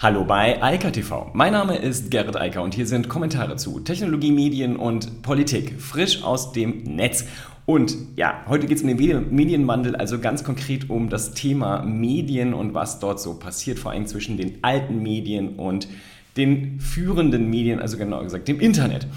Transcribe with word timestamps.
Hallo 0.00 0.22
bei 0.22 0.62
Eika 0.62 0.92
TV. 0.92 1.28
Mein 1.32 1.54
Name 1.54 1.76
ist 1.76 2.12
Gerrit 2.12 2.36
Eiker 2.36 2.62
und 2.62 2.72
hier 2.72 2.86
sind 2.86 3.08
Kommentare 3.08 3.56
zu 3.56 3.80
Technologie, 3.80 4.30
Medien 4.30 4.76
und 4.76 5.22
Politik 5.22 5.80
frisch 5.80 6.22
aus 6.22 6.52
dem 6.52 6.84
Netz. 6.84 7.24
Und 7.66 7.96
ja, 8.14 8.44
heute 8.46 8.68
geht 8.68 8.76
es 8.76 8.84
um 8.84 8.96
den 8.96 9.34
Medienwandel, 9.34 9.96
also 9.96 10.20
ganz 10.20 10.44
konkret 10.44 10.88
um 10.88 11.08
das 11.08 11.34
Thema 11.34 11.82
Medien 11.82 12.54
und 12.54 12.74
was 12.74 13.00
dort 13.00 13.18
so 13.18 13.40
passiert, 13.40 13.80
vor 13.80 13.90
allem 13.90 14.06
zwischen 14.06 14.36
den 14.36 14.62
alten 14.62 15.02
Medien 15.02 15.56
und 15.56 15.88
den 16.36 16.78
führenden 16.78 17.50
Medien, 17.50 17.80
also 17.80 17.98
genau 17.98 18.22
gesagt 18.22 18.46
dem 18.46 18.60
Internet. 18.60 19.08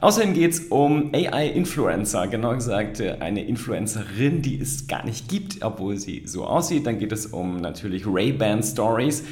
Außerdem 0.00 0.32
geht 0.32 0.52
es 0.52 0.60
um 0.60 1.10
AI-Influencer, 1.12 2.26
genau 2.28 2.54
gesagt 2.54 3.00
äh, 3.00 3.18
eine 3.20 3.44
Influencerin, 3.44 4.40
die 4.40 4.58
es 4.58 4.86
gar 4.86 5.04
nicht 5.04 5.28
gibt, 5.28 5.62
obwohl 5.62 5.98
sie 5.98 6.22
so 6.24 6.46
aussieht. 6.46 6.86
Dann 6.86 6.98
geht 6.98 7.12
es 7.12 7.26
um 7.26 7.58
natürlich 7.58 8.06
Ray-Ban 8.06 8.62
Stories. 8.62 9.24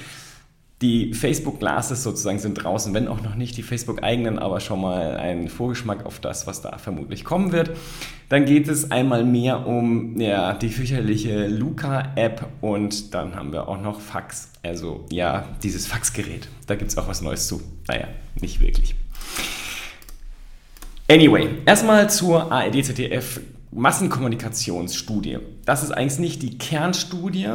Die 0.80 1.12
Facebook 1.12 1.58
Glasses 1.58 2.04
sozusagen 2.04 2.38
sind 2.38 2.54
draußen, 2.54 2.94
wenn 2.94 3.08
auch 3.08 3.20
noch 3.20 3.34
nicht 3.34 3.56
die 3.56 3.64
Facebook 3.64 4.04
eigenen, 4.04 4.38
aber 4.38 4.60
schon 4.60 4.80
mal 4.80 5.16
ein 5.16 5.48
Vorgeschmack 5.48 6.06
auf 6.06 6.20
das, 6.20 6.46
was 6.46 6.62
da 6.62 6.78
vermutlich 6.78 7.24
kommen 7.24 7.50
wird. 7.50 7.72
Dann 8.28 8.44
geht 8.44 8.68
es 8.68 8.92
einmal 8.92 9.24
mehr 9.24 9.66
um 9.66 10.20
ja, 10.20 10.52
die 10.52 10.68
fürchterliche 10.68 11.48
Luca-App 11.48 12.46
und 12.60 13.12
dann 13.12 13.34
haben 13.34 13.52
wir 13.52 13.66
auch 13.66 13.80
noch 13.80 14.00
Fax. 14.00 14.50
Also 14.62 15.04
ja, 15.10 15.46
dieses 15.64 15.88
Faxgerät. 15.88 16.46
Da 16.68 16.76
gibt 16.76 16.92
es 16.92 16.96
auch 16.96 17.08
was 17.08 17.22
Neues 17.22 17.48
zu. 17.48 17.60
Naja, 17.88 18.06
nicht 18.40 18.60
wirklich. 18.60 18.94
Anyway, 21.10 21.48
erstmal 21.66 22.08
zur 22.08 22.52
ARD-ZDF 22.52 23.40
Massenkommunikationsstudie. 23.72 25.38
Das 25.64 25.82
ist 25.82 25.90
eigentlich 25.90 26.18
nicht 26.18 26.42
die 26.42 26.56
Kernstudie, 26.58 27.48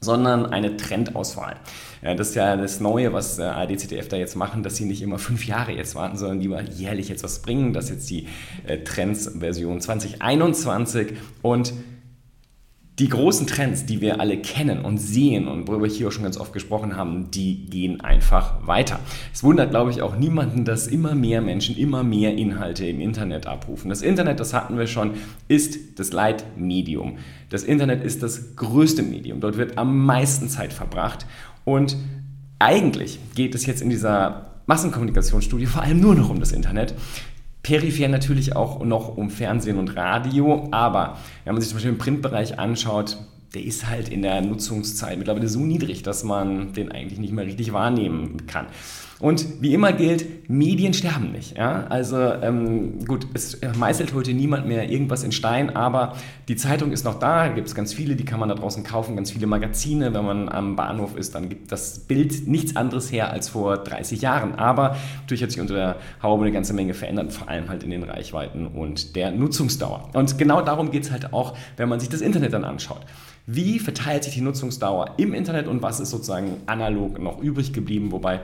sondern 0.00 0.46
eine 0.46 0.76
Trendauswahl. 0.76 1.56
Das 2.02 2.30
ist 2.30 2.34
ja 2.34 2.56
das 2.56 2.80
Neue, 2.80 3.12
was 3.12 3.38
ARD, 3.40 3.78
ZDF 3.78 4.08
da 4.08 4.16
jetzt 4.16 4.36
machen, 4.36 4.62
dass 4.62 4.76
sie 4.76 4.84
nicht 4.84 5.02
immer 5.02 5.18
fünf 5.18 5.46
Jahre 5.46 5.72
jetzt 5.72 5.94
warten, 5.94 6.16
sondern 6.16 6.40
lieber 6.40 6.62
jährlich 6.62 7.08
jetzt 7.08 7.24
was 7.24 7.42
bringen. 7.42 7.72
Das 7.72 7.84
ist 7.84 7.90
jetzt 7.90 8.10
die 8.10 8.26
äh, 8.66 8.78
Trends-Version 8.78 9.80
2021 9.80 11.14
und 11.42 11.72
die 12.98 13.08
großen 13.08 13.46
Trends, 13.46 13.86
die 13.86 14.00
wir 14.00 14.20
alle 14.20 14.38
kennen 14.38 14.80
und 14.84 14.98
sehen 14.98 15.46
und 15.46 15.68
worüber 15.68 15.84
wir 15.84 15.90
hier 15.90 16.08
auch 16.08 16.12
schon 16.12 16.24
ganz 16.24 16.36
oft 16.36 16.52
gesprochen 16.52 16.96
haben, 16.96 17.30
die 17.30 17.66
gehen 17.66 18.00
einfach 18.00 18.66
weiter. 18.66 18.98
Es 19.32 19.44
wundert, 19.44 19.70
glaube 19.70 19.92
ich, 19.92 20.02
auch 20.02 20.16
niemanden, 20.16 20.64
dass 20.64 20.88
immer 20.88 21.14
mehr 21.14 21.40
Menschen 21.40 21.76
immer 21.76 22.02
mehr 22.02 22.34
Inhalte 22.34 22.86
im 22.86 23.00
Internet 23.00 23.46
abrufen. 23.46 23.88
Das 23.88 24.02
Internet, 24.02 24.40
das 24.40 24.52
hatten 24.52 24.76
wir 24.76 24.88
schon, 24.88 25.12
ist 25.46 26.00
das 26.00 26.12
Leitmedium. 26.12 27.18
Das 27.50 27.62
Internet 27.62 28.02
ist 28.02 28.24
das 28.24 28.56
größte 28.56 29.04
Medium. 29.04 29.40
Dort 29.40 29.58
wird 29.58 29.78
am 29.78 30.04
meisten 30.04 30.48
Zeit 30.48 30.72
verbracht 30.72 31.24
und 31.68 31.96
eigentlich 32.58 33.18
geht 33.34 33.54
es 33.54 33.66
jetzt 33.66 33.82
in 33.82 33.90
dieser 33.90 34.46
Massenkommunikationsstudie 34.66 35.66
vor 35.66 35.82
allem 35.82 36.00
nur 36.00 36.14
noch 36.14 36.30
um 36.30 36.40
das 36.40 36.52
Internet 36.52 36.94
peripher 37.62 38.08
natürlich 38.08 38.56
auch 38.56 38.82
noch 38.82 39.18
um 39.18 39.28
Fernsehen 39.28 39.76
und 39.76 39.94
Radio, 39.94 40.68
aber 40.70 41.18
wenn 41.44 41.52
man 41.52 41.60
sich 41.60 41.68
zum 41.68 41.76
Beispiel 41.76 41.92
im 41.92 41.98
Printbereich 41.98 42.58
anschaut, 42.58 43.18
der 43.54 43.64
ist 43.64 43.86
halt 43.86 44.08
in 44.08 44.22
der 44.22 44.40
Nutzungszeit 44.40 45.18
mittlerweile 45.18 45.48
so 45.48 45.60
niedrig, 45.60 46.02
dass 46.02 46.24
man 46.24 46.72
den 46.72 46.90
eigentlich 46.90 47.18
nicht 47.18 47.34
mehr 47.34 47.44
richtig 47.44 47.74
wahrnehmen 47.74 48.46
kann. 48.46 48.66
Und 49.20 49.60
wie 49.60 49.74
immer 49.74 49.92
gilt, 49.92 50.48
Medien 50.48 50.94
sterben 50.94 51.32
nicht. 51.32 51.56
Ja? 51.56 51.86
Also 51.88 52.16
ähm, 52.16 53.04
gut, 53.04 53.26
es 53.34 53.58
meißelt 53.76 54.14
heute 54.14 54.32
niemand 54.32 54.68
mehr 54.68 54.88
irgendwas 54.88 55.24
in 55.24 55.32
Stein, 55.32 55.74
aber 55.74 56.14
die 56.46 56.54
Zeitung 56.54 56.92
ist 56.92 57.04
noch 57.04 57.18
da, 57.18 57.48
gibt 57.48 57.66
es 57.66 57.74
ganz 57.74 57.92
viele, 57.92 58.14
die 58.14 58.24
kann 58.24 58.38
man 58.38 58.48
da 58.48 58.54
draußen 58.54 58.84
kaufen, 58.84 59.16
ganz 59.16 59.32
viele 59.32 59.48
Magazine. 59.48 60.14
Wenn 60.14 60.24
man 60.24 60.48
am 60.48 60.76
Bahnhof 60.76 61.16
ist, 61.16 61.34
dann 61.34 61.48
gibt 61.48 61.72
das 61.72 61.98
Bild 61.98 62.46
nichts 62.46 62.76
anderes 62.76 63.10
her 63.10 63.32
als 63.32 63.48
vor 63.48 63.78
30 63.78 64.20
Jahren. 64.22 64.54
Aber 64.54 64.96
natürlich 65.22 65.42
hat 65.42 65.50
sich 65.50 65.60
unter 65.60 65.74
der 65.74 65.96
Haube 66.22 66.44
eine 66.44 66.52
ganze 66.52 66.72
Menge 66.72 66.94
verändert, 66.94 67.32
vor 67.32 67.48
allem 67.48 67.68
halt 67.68 67.82
in 67.82 67.90
den 67.90 68.04
Reichweiten 68.04 68.68
und 68.68 69.16
der 69.16 69.32
Nutzungsdauer. 69.32 70.10
Und 70.12 70.38
genau 70.38 70.62
darum 70.62 70.92
geht 70.92 71.02
es 71.02 71.10
halt 71.10 71.32
auch, 71.32 71.56
wenn 71.76 71.88
man 71.88 71.98
sich 71.98 72.08
das 72.08 72.20
Internet 72.20 72.52
dann 72.52 72.64
anschaut. 72.64 73.00
Wie 73.46 73.80
verteilt 73.80 74.22
sich 74.24 74.34
die 74.34 74.42
Nutzungsdauer 74.42 75.14
im 75.16 75.34
Internet 75.34 75.66
und 75.66 75.82
was 75.82 75.98
ist 75.98 76.10
sozusagen 76.10 76.58
analog 76.66 77.18
noch 77.18 77.40
übrig 77.40 77.72
geblieben, 77.72 78.12
wobei 78.12 78.42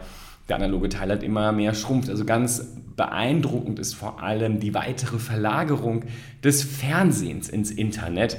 der 0.49 0.57
analoge 0.57 0.89
Teil 0.89 1.09
halt 1.09 1.23
immer 1.23 1.53
mehr 1.53 1.75
schrumpft. 1.75 2.11
Also 2.11 2.25
ganz 2.25 2.67
beeindruckend 2.97 3.79
ist 3.79 3.95
vor 3.95 4.23
allem 4.23 4.61
die 4.61 4.75
weitere 4.75 5.19
Verlagerung 5.19 6.05
des 6.43 6.63
Fernsehens 6.63 7.49
ins 7.49 7.71
Internet. 7.71 8.37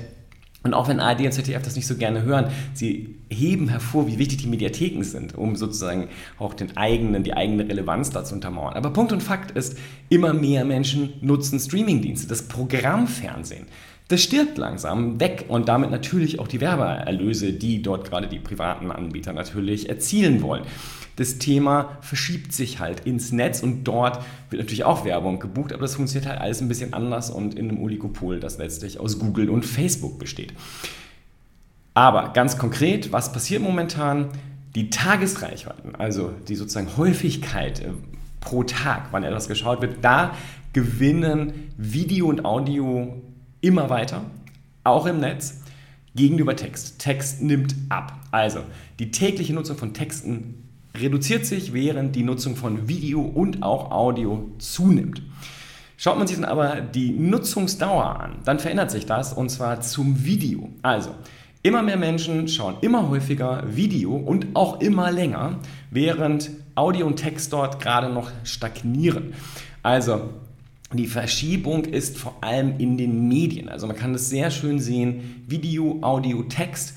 Und 0.63 0.73
auch 0.73 0.87
wenn 0.87 0.99
ARD 0.99 1.21
und 1.21 1.31
ZDF 1.31 1.61
das 1.61 1.75
nicht 1.75 1.85
so 1.85 1.95
gerne 1.95 2.23
hören, 2.23 2.47
sie 2.73 3.17
heben 3.29 3.69
hervor, 3.69 4.07
wie 4.07 4.17
wichtig 4.17 4.39
die 4.39 4.47
Mediatheken 4.47 5.03
sind, 5.03 5.37
um 5.37 5.55
sozusagen 5.55 6.07
auch 6.39 6.55
den 6.55 6.75
eigenen, 6.75 7.23
die 7.23 7.33
eigene 7.33 7.67
Relevanz 7.69 8.09
dazu 8.09 8.33
untermauern. 8.33 8.73
Aber 8.73 8.89
Punkt 8.89 9.11
und 9.11 9.21
Fakt 9.21 9.51
ist, 9.51 9.77
immer 10.09 10.33
mehr 10.33 10.65
Menschen 10.65 11.13
nutzen 11.21 11.59
Streamingdienste, 11.59 12.27
das 12.27 12.47
Programmfernsehen. 12.47 13.67
Das 14.07 14.21
stirbt 14.21 14.57
langsam 14.57 15.19
weg 15.19 15.45
und 15.49 15.67
damit 15.67 15.91
natürlich 15.91 16.39
auch 16.39 16.47
die 16.47 16.61
Werbeerlöse, 16.61 17.53
die 17.53 17.81
dort 17.83 18.09
gerade 18.09 18.27
die 18.27 18.39
privaten 18.39 18.91
Anbieter 18.91 19.33
natürlich 19.33 19.89
erzielen 19.89 20.41
wollen 20.41 20.63
das 21.15 21.37
Thema 21.37 21.97
verschiebt 22.01 22.53
sich 22.53 22.79
halt 22.79 23.01
ins 23.01 23.31
Netz 23.31 23.63
und 23.63 23.83
dort 23.85 24.23
wird 24.49 24.61
natürlich 24.61 24.83
auch 24.83 25.05
Werbung 25.05 25.39
gebucht, 25.39 25.71
aber 25.71 25.83
das 25.83 25.95
funktioniert 25.95 26.29
halt 26.29 26.41
alles 26.41 26.61
ein 26.61 26.67
bisschen 26.67 26.93
anders 26.93 27.29
und 27.29 27.55
in 27.55 27.69
einem 27.69 27.81
Oligopol, 27.81 28.39
das 28.39 28.57
letztlich 28.57 28.99
aus 28.99 29.19
Google 29.19 29.49
und 29.49 29.65
Facebook 29.65 30.19
besteht. 30.19 30.53
Aber 31.93 32.33
ganz 32.33 32.57
konkret, 32.57 33.13
was 33.13 33.31
passiert 33.31 33.61
momentan? 33.61 34.27
Die 34.75 34.89
Tagesreichweiten, 34.89 35.95
also 35.95 36.33
die 36.49 36.55
sozusagen 36.55 36.97
Häufigkeit 36.97 37.79
äh, 37.79 37.91
pro 38.41 38.63
Tag, 38.63 39.07
wann 39.11 39.23
etwas 39.23 39.47
geschaut 39.47 39.81
wird, 39.81 40.03
da 40.03 40.35
gewinnen 40.73 41.71
Video 41.77 42.27
und 42.27 42.43
Audio 42.43 43.21
immer 43.61 43.89
weiter, 43.89 44.25
auch 44.83 45.05
im 45.05 45.21
Netz, 45.21 45.61
gegenüber 46.15 46.57
Text. 46.57 46.99
Text 46.99 47.41
nimmt 47.41 47.73
ab. 47.87 48.19
Also 48.31 48.59
die 48.99 49.11
tägliche 49.11 49.53
Nutzung 49.53 49.77
von 49.77 49.93
Texten 49.93 50.64
reduziert 51.01 51.45
sich, 51.45 51.73
während 51.73 52.15
die 52.15 52.23
Nutzung 52.23 52.55
von 52.55 52.87
Video 52.87 53.21
und 53.21 53.63
auch 53.63 53.91
Audio 53.91 54.49
zunimmt. 54.57 55.21
Schaut 55.97 56.17
man 56.17 56.27
sich 56.27 56.35
dann 56.35 56.45
aber 56.45 56.81
die 56.81 57.11
Nutzungsdauer 57.11 58.19
an, 58.19 58.37
dann 58.43 58.59
verändert 58.59 58.91
sich 58.91 59.05
das 59.05 59.33
und 59.33 59.49
zwar 59.49 59.81
zum 59.81 60.25
Video. 60.25 60.69
Also, 60.81 61.11
immer 61.63 61.81
mehr 61.81 61.97
Menschen 61.97 62.47
schauen 62.47 62.75
immer 62.81 63.09
häufiger 63.09 63.63
Video 63.75 64.15
und 64.15 64.47
auch 64.55 64.81
immer 64.81 65.11
länger, 65.11 65.59
während 65.91 66.51
Audio 66.75 67.07
und 67.07 67.15
Text 67.15 67.53
dort 67.53 67.81
gerade 67.81 68.09
noch 68.09 68.31
stagnieren. 68.43 69.33
Also, 69.83 70.29
die 70.93 71.07
Verschiebung 71.07 71.85
ist 71.85 72.17
vor 72.17 72.35
allem 72.41 72.77
in 72.77 72.97
den 72.97 73.27
Medien. 73.27 73.69
Also 73.69 73.87
man 73.87 73.95
kann 73.95 74.13
das 74.13 74.29
sehr 74.29 74.51
schön 74.51 74.79
sehen, 74.79 75.43
Video, 75.47 75.99
Audio, 76.01 76.43
Text. 76.43 76.95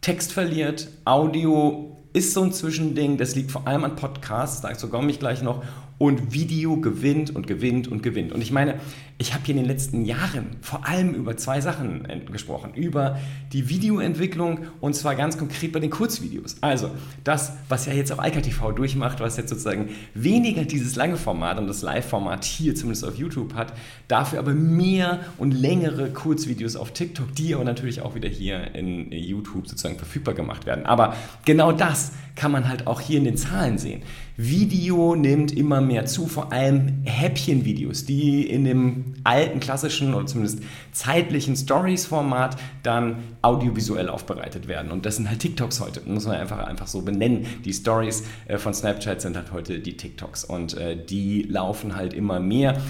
Text 0.00 0.32
verliert, 0.32 0.88
Audio 1.04 1.89
ist 2.12 2.32
so 2.32 2.42
ein 2.42 2.52
Zwischending, 2.52 3.16
das 3.16 3.34
liegt 3.34 3.50
vor 3.50 3.66
allem 3.66 3.84
an 3.84 3.96
Podcasts, 3.96 4.60
dazu 4.60 4.88
komme 4.88 5.10
ich 5.10 5.18
gleich 5.18 5.42
noch, 5.42 5.62
und 5.98 6.32
Video 6.32 6.78
gewinnt 6.78 7.34
und 7.34 7.46
gewinnt 7.46 7.88
und 7.88 8.02
gewinnt. 8.02 8.32
Und 8.32 8.40
ich 8.40 8.52
meine, 8.52 8.80
ich 9.20 9.34
habe 9.34 9.44
hier 9.44 9.54
in 9.54 9.60
den 9.60 9.68
letzten 9.68 10.06
Jahren 10.06 10.56
vor 10.62 10.88
allem 10.88 11.12
über 11.12 11.36
zwei 11.36 11.60
Sachen 11.60 12.08
gesprochen. 12.32 12.72
Über 12.74 13.18
die 13.52 13.68
Videoentwicklung 13.68 14.60
und 14.80 14.96
zwar 14.96 15.14
ganz 15.14 15.36
konkret 15.36 15.72
bei 15.72 15.78
den 15.78 15.90
Kurzvideos. 15.90 16.56
Also 16.62 16.90
das, 17.22 17.52
was 17.68 17.84
ja 17.84 17.92
jetzt 17.92 18.12
auch 18.12 18.24
IKTV 18.24 18.72
durchmacht, 18.72 19.20
was 19.20 19.36
jetzt 19.36 19.50
sozusagen 19.50 19.90
weniger 20.14 20.64
dieses 20.64 20.96
lange 20.96 21.18
Format 21.18 21.58
und 21.58 21.66
das 21.66 21.82
Live-Format 21.82 22.44
hier 22.46 22.74
zumindest 22.74 23.04
auf 23.04 23.16
YouTube 23.16 23.52
hat, 23.52 23.74
dafür 24.08 24.38
aber 24.38 24.54
mehr 24.54 25.20
und 25.36 25.52
längere 25.52 26.08
Kurzvideos 26.08 26.74
auf 26.76 26.92
TikTok, 26.92 27.34
die 27.34 27.54
aber 27.54 27.64
natürlich 27.64 28.00
auch 28.00 28.14
wieder 28.14 28.28
hier 28.28 28.74
in 28.74 29.12
YouTube 29.12 29.68
sozusagen 29.68 29.98
verfügbar 29.98 30.32
gemacht 30.32 30.64
werden. 30.64 30.86
Aber 30.86 31.14
genau 31.44 31.72
das 31.72 32.12
kann 32.36 32.52
man 32.52 32.70
halt 32.70 32.86
auch 32.86 33.02
hier 33.02 33.18
in 33.18 33.24
den 33.24 33.36
Zahlen 33.36 33.76
sehen. 33.76 34.00
Video 34.38 35.14
nimmt 35.14 35.52
immer 35.52 35.82
mehr 35.82 36.06
zu, 36.06 36.26
vor 36.26 36.52
allem 36.52 37.02
Häppchenvideos, 37.04 38.06
die 38.06 38.48
in 38.48 38.64
dem 38.64 39.09
alten 39.24 39.60
klassischen 39.60 40.14
oder 40.14 40.26
zumindest 40.26 40.62
zeitlichen 40.92 41.56
Stories-Format 41.56 42.56
dann 42.82 43.16
audiovisuell 43.42 44.08
aufbereitet 44.08 44.68
werden. 44.68 44.90
Und 44.90 45.06
das 45.06 45.16
sind 45.16 45.28
halt 45.28 45.40
TikToks 45.40 45.80
heute, 45.80 46.00
muss 46.06 46.26
man 46.26 46.36
einfach, 46.36 46.58
einfach 46.58 46.86
so 46.86 47.02
benennen. 47.02 47.46
Die 47.64 47.72
Stories 47.72 48.24
äh, 48.46 48.58
von 48.58 48.74
Snapchat 48.74 49.20
sind 49.20 49.36
halt 49.36 49.52
heute 49.52 49.80
die 49.80 49.96
TikToks 49.96 50.44
und 50.44 50.76
äh, 50.76 50.96
die 50.96 51.42
laufen 51.42 51.96
halt 51.96 52.14
immer 52.14 52.40
mehr. 52.40 52.80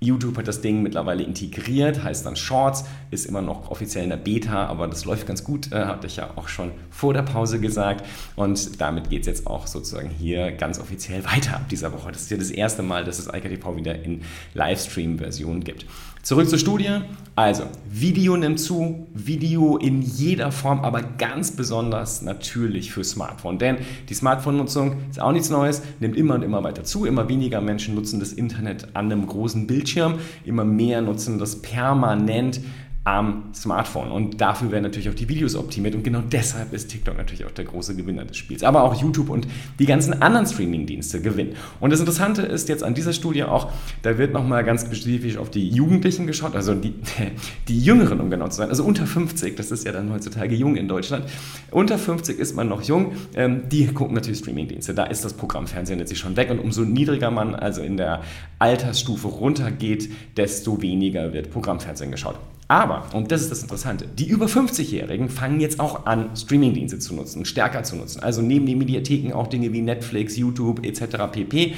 YouTube 0.00 0.38
hat 0.38 0.48
das 0.48 0.62
Ding 0.62 0.82
mittlerweile 0.82 1.22
integriert, 1.22 2.02
heißt 2.02 2.24
dann 2.24 2.34
Shorts, 2.34 2.84
ist 3.10 3.26
immer 3.26 3.42
noch 3.42 3.70
offiziell 3.70 4.04
in 4.04 4.10
der 4.10 4.16
Beta, 4.16 4.66
aber 4.66 4.88
das 4.88 5.04
läuft 5.04 5.26
ganz 5.26 5.44
gut, 5.44 5.70
äh, 5.72 5.84
hatte 5.84 6.06
ich 6.06 6.16
ja 6.16 6.30
auch 6.36 6.48
schon 6.48 6.72
vor 6.90 7.12
der 7.12 7.22
Pause 7.22 7.60
gesagt. 7.60 8.06
Und 8.34 8.80
damit 8.80 9.10
geht 9.10 9.20
es 9.20 9.26
jetzt 9.26 9.46
auch 9.46 9.66
sozusagen 9.66 10.08
hier 10.08 10.52
ganz 10.52 10.80
offiziell 10.80 11.22
weiter 11.32 11.56
ab 11.56 11.68
dieser 11.68 11.92
Woche. 11.92 12.12
Das 12.12 12.22
ist 12.22 12.30
ja 12.30 12.38
das 12.38 12.50
erste 12.50 12.82
Mal, 12.82 13.04
dass 13.04 13.18
es 13.18 13.26
IKTV 13.26 13.76
wieder 13.76 14.02
in 14.02 14.22
Livestream-Version 14.54 15.62
gibt. 15.62 15.84
Zurück 16.22 16.50
zur 16.50 16.58
Studie. 16.58 17.00
Also, 17.34 17.62
Video 17.90 18.36
nimmt 18.36 18.60
zu, 18.60 19.06
Video 19.14 19.78
in 19.78 20.02
jeder 20.02 20.52
Form, 20.52 20.80
aber 20.80 21.00
ganz 21.00 21.52
besonders 21.52 22.20
natürlich 22.20 22.92
für 22.92 23.02
Smartphone. 23.04 23.58
Denn 23.58 23.78
die 24.10 24.14
Smartphone-Nutzung 24.14 24.96
ist 25.08 25.20
auch 25.20 25.32
nichts 25.32 25.48
Neues, 25.48 25.80
nimmt 25.98 26.16
immer 26.16 26.34
und 26.34 26.42
immer 26.42 26.62
weiter 26.62 26.84
zu. 26.84 27.06
Immer 27.06 27.30
weniger 27.30 27.62
Menschen 27.62 27.94
nutzen 27.94 28.20
das 28.20 28.34
Internet 28.34 28.88
an 28.92 29.06
einem 29.06 29.26
großen 29.26 29.66
Bildschirm, 29.66 30.18
immer 30.44 30.64
mehr 30.64 31.00
nutzen 31.00 31.38
das 31.38 31.62
permanent 31.62 32.60
am 33.04 33.50
Smartphone. 33.54 34.10
Und 34.10 34.42
dafür 34.42 34.70
werden 34.70 34.82
natürlich 34.82 35.08
auch 35.08 35.14
die 35.14 35.28
Videos 35.28 35.56
optimiert. 35.56 35.94
Und 35.94 36.04
genau 36.04 36.20
deshalb 36.20 36.74
ist 36.74 36.90
TikTok 36.90 37.16
natürlich 37.16 37.46
auch 37.46 37.50
der 37.50 37.64
große 37.64 37.96
Gewinner 37.96 38.26
des 38.26 38.36
Spiels. 38.36 38.62
Aber 38.62 38.82
auch 38.82 38.94
YouTube 38.94 39.30
und 39.30 39.46
die 39.78 39.86
ganzen 39.86 40.20
anderen 40.20 40.46
Streaming-Dienste 40.46 41.22
gewinnen. 41.22 41.54
Und 41.80 41.90
das 41.90 42.00
Interessante 42.00 42.42
ist 42.42 42.68
jetzt 42.68 42.84
an 42.84 42.94
dieser 42.94 43.14
Studie 43.14 43.44
auch, 43.44 43.72
da 44.02 44.18
wird 44.18 44.34
nochmal 44.34 44.64
ganz 44.64 44.82
spezifisch 44.82 45.38
auf 45.38 45.50
die 45.50 45.68
Jugendlichen 45.70 46.26
geschaut, 46.26 46.54
also 46.54 46.74
die, 46.74 46.94
die 47.68 47.80
Jüngeren, 47.80 48.20
um 48.20 48.28
genau 48.28 48.48
zu 48.48 48.58
sein. 48.58 48.68
Also 48.68 48.84
unter 48.84 49.06
50, 49.06 49.56
das 49.56 49.70
ist 49.70 49.86
ja 49.86 49.92
dann 49.92 50.12
heutzutage 50.12 50.54
jung 50.54 50.76
in 50.76 50.86
Deutschland. 50.86 51.24
Unter 51.70 51.96
50 51.96 52.38
ist 52.38 52.54
man 52.54 52.68
noch 52.68 52.82
jung. 52.82 53.12
Ähm, 53.34 53.62
die 53.70 53.86
gucken 53.86 54.14
natürlich 54.14 54.40
Streaming-Dienste. 54.40 54.92
Da 54.92 55.04
ist 55.04 55.24
das 55.24 55.32
Programmfernsehen 55.32 55.98
jetzt 55.98 56.14
schon 56.18 56.36
weg. 56.36 56.50
Und 56.50 56.58
umso 56.58 56.82
niedriger 56.82 57.30
man 57.30 57.54
also 57.54 57.80
in 57.80 57.96
der 57.96 58.20
Altersstufe 58.58 59.28
runtergeht, 59.28 60.10
desto 60.36 60.82
weniger 60.82 61.32
wird 61.32 61.50
Programmfernsehen 61.50 62.10
geschaut. 62.10 62.38
Aber, 62.70 63.04
und 63.14 63.32
das 63.32 63.42
ist 63.42 63.50
das 63.50 63.62
Interessante, 63.62 64.06
die 64.06 64.28
über 64.28 64.46
50-Jährigen 64.46 65.28
fangen 65.28 65.58
jetzt 65.58 65.80
auch 65.80 66.06
an, 66.06 66.36
Streamingdienste 66.36 67.00
zu 67.00 67.16
nutzen, 67.16 67.44
stärker 67.44 67.82
zu 67.82 67.96
nutzen. 67.96 68.22
Also 68.22 68.42
neben 68.42 68.64
den 68.64 68.78
Mediatheken 68.78 69.32
auch 69.34 69.48
Dinge 69.48 69.72
wie 69.72 69.82
Netflix, 69.82 70.36
YouTube 70.36 70.86
etc. 70.86 71.16
pp 71.32 71.74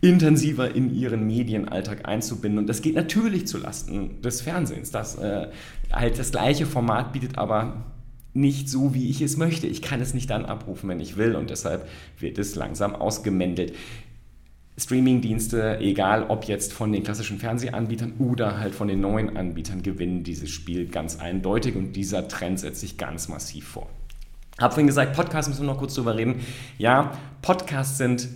intensiver 0.00 0.74
in 0.74 0.92
ihren 0.92 1.24
Medienalltag 1.24 2.08
einzubinden. 2.08 2.58
Und 2.58 2.66
das 2.68 2.82
geht 2.82 2.96
natürlich 2.96 3.46
zulasten 3.46 4.20
des 4.22 4.40
Fernsehens, 4.40 4.90
das 4.90 5.14
äh, 5.18 5.46
halt 5.92 6.18
das 6.18 6.32
gleiche 6.32 6.66
Format 6.66 7.12
bietet, 7.12 7.38
aber 7.38 7.84
nicht 8.32 8.68
so, 8.68 8.92
wie 8.92 9.08
ich 9.08 9.22
es 9.22 9.36
möchte. 9.36 9.68
Ich 9.68 9.82
kann 9.82 10.00
es 10.00 10.14
nicht 10.14 10.30
dann 10.30 10.46
abrufen, 10.46 10.88
wenn 10.88 10.98
ich 10.98 11.16
will 11.16 11.36
und 11.36 11.50
deshalb 11.50 11.88
wird 12.18 12.38
es 12.38 12.56
langsam 12.56 12.96
ausgemändelt. 12.96 13.72
Streaming-Dienste, 14.76 15.78
egal 15.78 16.24
ob 16.28 16.44
jetzt 16.44 16.72
von 16.72 16.92
den 16.92 17.04
klassischen 17.04 17.38
Fernsehanbietern 17.38 18.14
oder 18.18 18.58
halt 18.58 18.74
von 18.74 18.88
den 18.88 19.00
neuen 19.00 19.36
Anbietern, 19.36 19.82
gewinnen 19.82 20.24
dieses 20.24 20.50
Spiel 20.50 20.88
ganz 20.88 21.20
eindeutig 21.20 21.76
und 21.76 21.92
dieser 21.92 22.26
Trend 22.26 22.58
setzt 22.58 22.80
sich 22.80 22.98
ganz 22.98 23.28
massiv 23.28 23.68
vor. 23.68 23.88
Hab 24.58 24.72
vorhin 24.72 24.86
gesagt, 24.86 25.14
Podcasts 25.14 25.48
müssen 25.48 25.62
wir 25.62 25.72
noch 25.72 25.78
kurz 25.78 25.94
drüber 25.94 26.16
reden. 26.16 26.40
Ja, 26.78 27.12
Podcasts 27.42 27.98
sind 27.98 28.28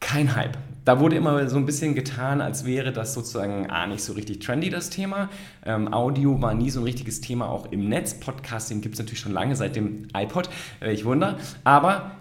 kein 0.00 0.34
Hype. 0.34 0.56
Da 0.84 1.00
wurde 1.00 1.16
immer 1.16 1.48
so 1.48 1.56
ein 1.56 1.66
bisschen 1.66 1.94
getan, 1.94 2.40
als 2.40 2.64
wäre 2.64 2.92
das 2.92 3.12
sozusagen 3.12 3.68
ah, 3.70 3.86
nicht 3.86 4.04
so 4.04 4.12
richtig 4.12 4.38
trendy, 4.38 4.70
das 4.70 4.88
Thema. 4.88 5.28
Ähm, 5.64 5.92
Audio 5.92 6.40
war 6.40 6.54
nie 6.54 6.70
so 6.70 6.80
ein 6.80 6.84
richtiges 6.84 7.20
Thema, 7.20 7.48
auch 7.48 7.72
im 7.72 7.88
Netz. 7.88 8.14
Podcasting 8.14 8.82
gibt 8.82 8.94
es 8.94 9.00
natürlich 9.00 9.20
schon 9.20 9.32
lange, 9.32 9.56
seit 9.56 9.76
dem 9.76 10.06
iPod, 10.14 10.48
äh, 10.80 10.92
ich 10.92 11.04
wunder. 11.04 11.38
Aber 11.64 12.12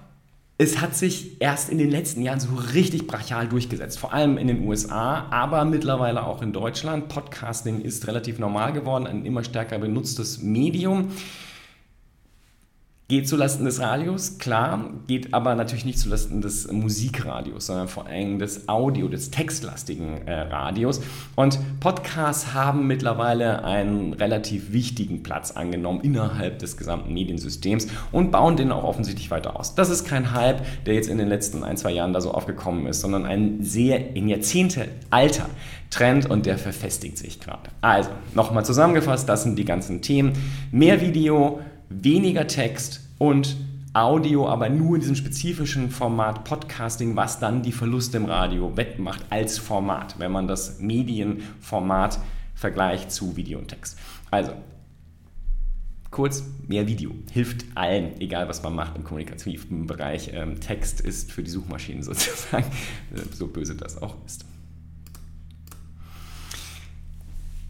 es 0.57 0.80
hat 0.80 0.96
sich 0.96 1.42
erst 1.42 1.69
in 1.69 1.78
den 1.78 1.90
letzten 1.90 2.22
Jahren 2.22 2.40
so 2.40 2.56
richtig 2.74 3.07
brachial 3.07 3.50
durchgesetzt, 3.50 4.00
vor 4.00 4.13
allem 4.13 4.38
in 4.38 4.48
den 4.48 4.66
USA, 4.66 5.28
aber 5.30 5.66
mittlerweile 5.66 6.25
auch 6.25 6.42
in 6.42 6.54
Deutschland. 6.54 7.10
Podcasting 7.10 7.81
ist 7.81 8.07
relativ 8.07 8.40
normal 8.40 8.72
geworden, 8.72 9.06
ein 9.06 9.25
immer 9.25 9.44
stärker 9.44 9.80
benutztes 9.80 10.42
Medium. 10.42 11.10
Geht 13.07 13.28
zulasten 13.28 13.66
des 13.66 13.80
Radios, 13.80 14.40
klar, 14.40 14.90
geht 15.06 15.31
aber 15.36 15.54
natürlich 15.54 15.86
nicht 15.86 16.00
zulasten 16.00 16.42
des 16.42 16.72
Musikradios, 16.72 17.68
sondern 17.68 17.88
vor 17.88 18.07
allem 18.07 18.40
des 18.40 18.68
Audio, 18.68 19.07
des 19.07 19.30
textlastigen 19.30 20.25
äh, 20.25 20.34
Radios. 20.34 21.02
Und 21.36 21.60
Podcasts 21.80 22.56
haben 22.56 22.88
mittlerweile 22.88 23.63
einen 23.63 24.13
relativ 24.13 24.74
wichtigen 24.74 25.22
Platz 25.22 25.52
angenommen 25.52 26.02
innerhalb 26.02 26.57
des 26.57 26.78
gesamten 26.78 27.13
Mediensystems 27.13 27.90
und 28.12 28.31
bauen 28.31 28.57
den 28.57 28.72
auch 28.72 28.84
offensichtlich 28.84 29.30
weiter 29.30 29.60
aus. 29.60 29.75
Das 29.75 29.92
ist 29.92 30.06
kein 30.06 30.34
Hype, 30.34 30.66
der 30.88 30.96
jetzt 30.96 31.08
in 31.08 31.19
den 31.19 31.28
letzten 31.28 31.63
ein, 31.63 31.78
zwei 31.78 31.92
Jahren 31.92 32.12
da 32.12 32.22
so 32.22 32.31
aufgekommen 32.31 32.88
ist, 32.88 33.01
sondern 33.01 33.28
ein 33.28 33.62
sehr 33.62 34.16
in 34.16 34.28
Jahrzehnte 34.28 34.88
alter 35.12 35.48
Trend 35.92 36.28
und 36.28 36.48
der 36.48 36.58
verfestigt 36.58 37.19
sich 37.19 37.40
gerade. 37.40 37.69
Also, 37.81 38.10
nochmal 38.34 38.66
zusammengefasst, 38.66 39.30
das 39.30 39.44
sind 39.44 39.60
die 39.60 39.66
ganzen 39.66 40.01
Themen. 40.01 40.34
Mehr 40.72 41.01
Video, 41.01 41.60
weniger 41.90 42.48
Text 42.48 43.02
und 43.18 43.56
Audio, 43.94 44.50
aber 44.50 44.68
nur 44.68 44.96
in 44.96 45.02
diesem 45.02 45.16
spezifischen 45.16 45.90
Format 45.90 46.44
Podcasting, 46.44 47.16
was 47.16 47.40
dann 47.40 47.64
die 47.64 47.72
Verluste 47.72 48.18
im 48.18 48.26
Radio 48.26 48.76
wettmacht 48.76 49.24
als 49.30 49.58
Format, 49.58 50.20
wenn 50.20 50.34
man 50.34 50.50
das 50.50 50.80
Medienformat 50.80 52.20
vergleicht 52.56 53.12
zu 53.12 53.38
Video 53.38 53.58
und 53.60 53.70
Text. 53.70 53.98
Also, 54.32 54.52
kurz, 56.12 56.44
mehr 56.68 56.88
Video 56.88 57.12
hilft 57.32 57.66
allen, 57.76 58.20
egal 58.20 58.50
was 58.50 58.64
man 58.64 58.76
macht 58.76 58.98
im 58.98 59.06
kommunikativen 59.06 59.88
Bereich. 59.88 60.32
Ähm, 60.34 60.60
Text 60.60 61.00
ist 61.00 61.32
für 61.32 61.44
die 61.44 61.52
Suchmaschinen 61.52 62.04
sozusagen, 62.04 62.66
so 63.32 63.48
böse 63.48 63.76
das 63.76 64.02
auch 64.02 64.18
ist. 64.26 64.46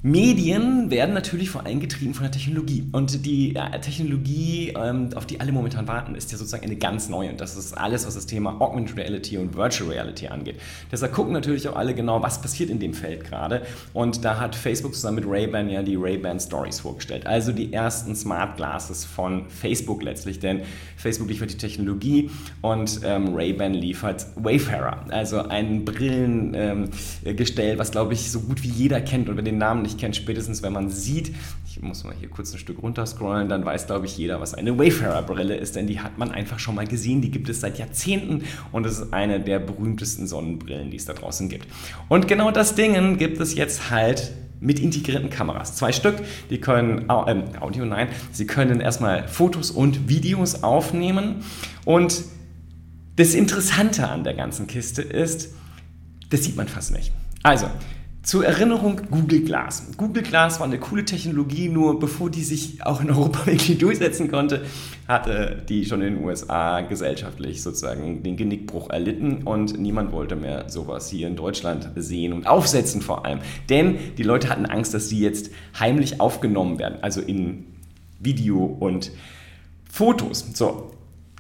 Medien 0.06 0.92
werden 0.92 1.16
natürlich 1.16 1.50
vor 1.50 1.66
allem 1.66 1.80
getrieben 1.80 2.14
von 2.14 2.26
der 2.26 2.32
Technologie. 2.32 2.88
Und 2.92 3.26
die 3.26 3.56
äh, 3.56 3.80
Technologie, 3.80 4.72
ähm, 4.80 5.10
auf 5.16 5.26
die 5.26 5.40
alle 5.40 5.52
momentan 5.52 5.88
warten, 5.88 6.14
ist 6.14 6.32
ja 6.32 6.38
sozusagen 6.38 6.64
eine 6.64 6.76
ganz 6.76 7.10
neue. 7.10 7.32
Und 7.32 7.42
das 7.42 7.58
ist 7.58 7.76
alles, 7.76 8.06
was 8.06 8.14
das 8.14 8.28
Thema 8.28 8.62
Augmented 8.62 8.98
Reality 8.98 9.40
und 9.40 9.56
Virtual 9.56 9.90
Reality 9.90 10.28
angeht. 10.28 10.58
Deshalb 10.92 11.12
gucken 11.12 11.34
natürlich 11.34 11.68
auch 11.68 11.76
alle 11.76 11.96
genau, 11.96 12.22
was 12.22 12.40
passiert 12.40 12.70
in 12.70 12.78
dem 12.78 12.94
Feld 12.94 13.24
gerade. 13.24 13.64
Und 13.94 14.24
da 14.24 14.40
hat 14.40 14.56
Facebook 14.56 14.94
zusammen 14.94 15.16
mit 15.16 15.26
Ray-Ban 15.28 15.72
ja 15.72 15.82
die 15.82 15.96
Ray-Ban 15.96 16.40
Stories 16.40 16.82
vorgestellt. 16.82 17.26
Also 17.26 17.52
die 17.52 17.74
ersten 17.74 18.16
Smart 18.16 18.58
Glasses 18.58 19.06
von 19.06 19.50
Facebook 19.50 20.04
letztlich. 20.04 20.38
Denn 20.38 20.62
Facebook 20.98 21.30
liefert 21.30 21.52
die 21.52 21.58
Technologie 21.58 22.30
und 22.62 23.00
ähm, 23.04 23.34
Ray-Ban 23.34 23.74
liefert 23.74 24.28
Wayfarer. 24.36 25.08
Also 25.10 25.40
ein 25.40 25.84
Brillengestell, 25.84 27.74
ähm, 27.74 27.80
was 27.80 27.90
glaube 27.90 28.14
ich 28.14 28.30
so 28.30 28.42
gut 28.42 28.62
wie 28.62 28.70
jeder 28.70 29.02
kennt. 29.02 29.30
Und 29.30 29.38
wer 29.38 29.44
den 29.44 29.58
Namen 29.58 29.82
nicht 29.82 29.95
ich 29.96 30.02
kenne 30.02 30.14
spätestens, 30.14 30.62
wenn 30.62 30.74
man 30.74 30.90
sieht, 30.90 31.34
ich 31.66 31.82
muss 31.82 32.04
mal 32.04 32.14
hier 32.20 32.30
kurz 32.30 32.54
ein 32.54 32.60
Stück 32.60 32.82
runter 32.82 33.06
scrollen, 33.06 33.48
dann 33.48 33.64
weiß, 33.64 33.88
glaube 33.88 34.06
ich, 34.06 34.18
jeder, 34.18 34.42
was 34.42 34.54
eine 34.54 34.78
Wayfarer-Brille 34.78 35.56
ist, 35.56 35.76
denn 35.76 35.88
die 35.88 36.02
hat 36.02 36.18
man 36.18 36.32
einfach 36.32 36.60
schon 36.60 36.76
mal 36.76 36.86
gesehen, 36.86 37.22
die 37.22 37.32
gibt 37.32 37.48
es 37.50 37.62
seit 37.62 37.80
Jahrzehnten 37.80 38.44
und 38.72 38.86
es 38.86 39.00
ist 39.00 39.14
eine 39.14 39.40
der 39.40 39.60
berühmtesten 39.60 40.28
Sonnenbrillen, 40.28 40.92
die 40.92 40.98
es 40.98 41.06
da 41.06 41.14
draußen 41.14 41.48
gibt. 41.48 41.68
Und 42.10 42.28
genau 42.28 42.52
das 42.52 42.76
Ding 42.76 43.18
gibt 43.18 43.40
es 43.40 43.56
jetzt 43.56 43.90
halt 43.90 44.34
mit 44.60 44.80
integrierten 44.80 45.30
Kameras. 45.30 45.76
Zwei 45.76 45.92
Stück, 45.92 46.16
die 46.50 46.60
können, 46.60 47.10
äh, 47.10 47.60
Audio, 47.60 47.86
nein, 47.86 48.10
sie 48.32 48.48
können 48.48 48.82
erstmal 48.82 49.28
Fotos 49.28 49.72
und 49.72 50.10
Videos 50.10 50.64
aufnehmen 50.64 51.44
und 51.86 52.24
das 53.16 53.34
Interessante 53.34 54.10
an 54.10 54.26
der 54.26 54.34
ganzen 54.34 54.68
Kiste 54.68 55.02
ist, 55.02 55.54
das 56.30 56.44
sieht 56.44 56.58
man 56.58 56.68
fast 56.68 56.92
nicht. 56.92 57.14
Also, 57.44 57.68
zur 58.26 58.44
Erinnerung 58.44 59.02
Google 59.12 59.42
Glass. 59.42 59.84
Google 59.98 60.24
Glass 60.24 60.60
war 60.60 60.66
eine 60.66 60.80
coole 60.80 61.06
Technologie, 61.06 61.70
nur 61.70 62.00
bevor 62.00 62.32
die 62.32 62.44
sich 62.44 62.84
auch 62.84 63.00
in 63.00 63.12
Europa 63.12 63.46
wirklich 63.46 63.78
durchsetzen 63.78 64.32
konnte, 64.32 64.66
hatte 65.08 65.64
die 65.70 65.86
schon 65.86 66.02
in 66.02 66.16
den 66.16 66.26
USA 66.26 66.82
gesellschaftlich 66.82 67.62
sozusagen 67.62 68.24
den 68.24 68.36
Genickbruch 68.36 68.90
erlitten 68.90 69.44
und 69.44 69.80
niemand 69.80 70.12
wollte 70.12 70.36
mehr 70.36 70.70
sowas 70.70 71.08
hier 71.08 71.28
in 71.28 71.36
Deutschland 71.36 71.92
sehen 71.96 72.34
und 72.34 72.48
aufsetzen 72.48 73.02
vor 73.02 73.26
allem. 73.26 73.40
Denn 73.70 73.98
die 74.18 74.24
Leute 74.24 74.50
hatten 74.50 74.66
Angst, 74.66 74.96
dass 74.96 75.08
sie 75.08 75.20
jetzt 75.20 75.52
heimlich 75.80 76.20
aufgenommen 76.20 76.80
werden, 76.80 76.98
also 77.04 77.22
in 77.22 77.66
Video 78.20 78.66
und 78.66 79.12
Fotos. 79.88 80.48
So, 80.56 80.92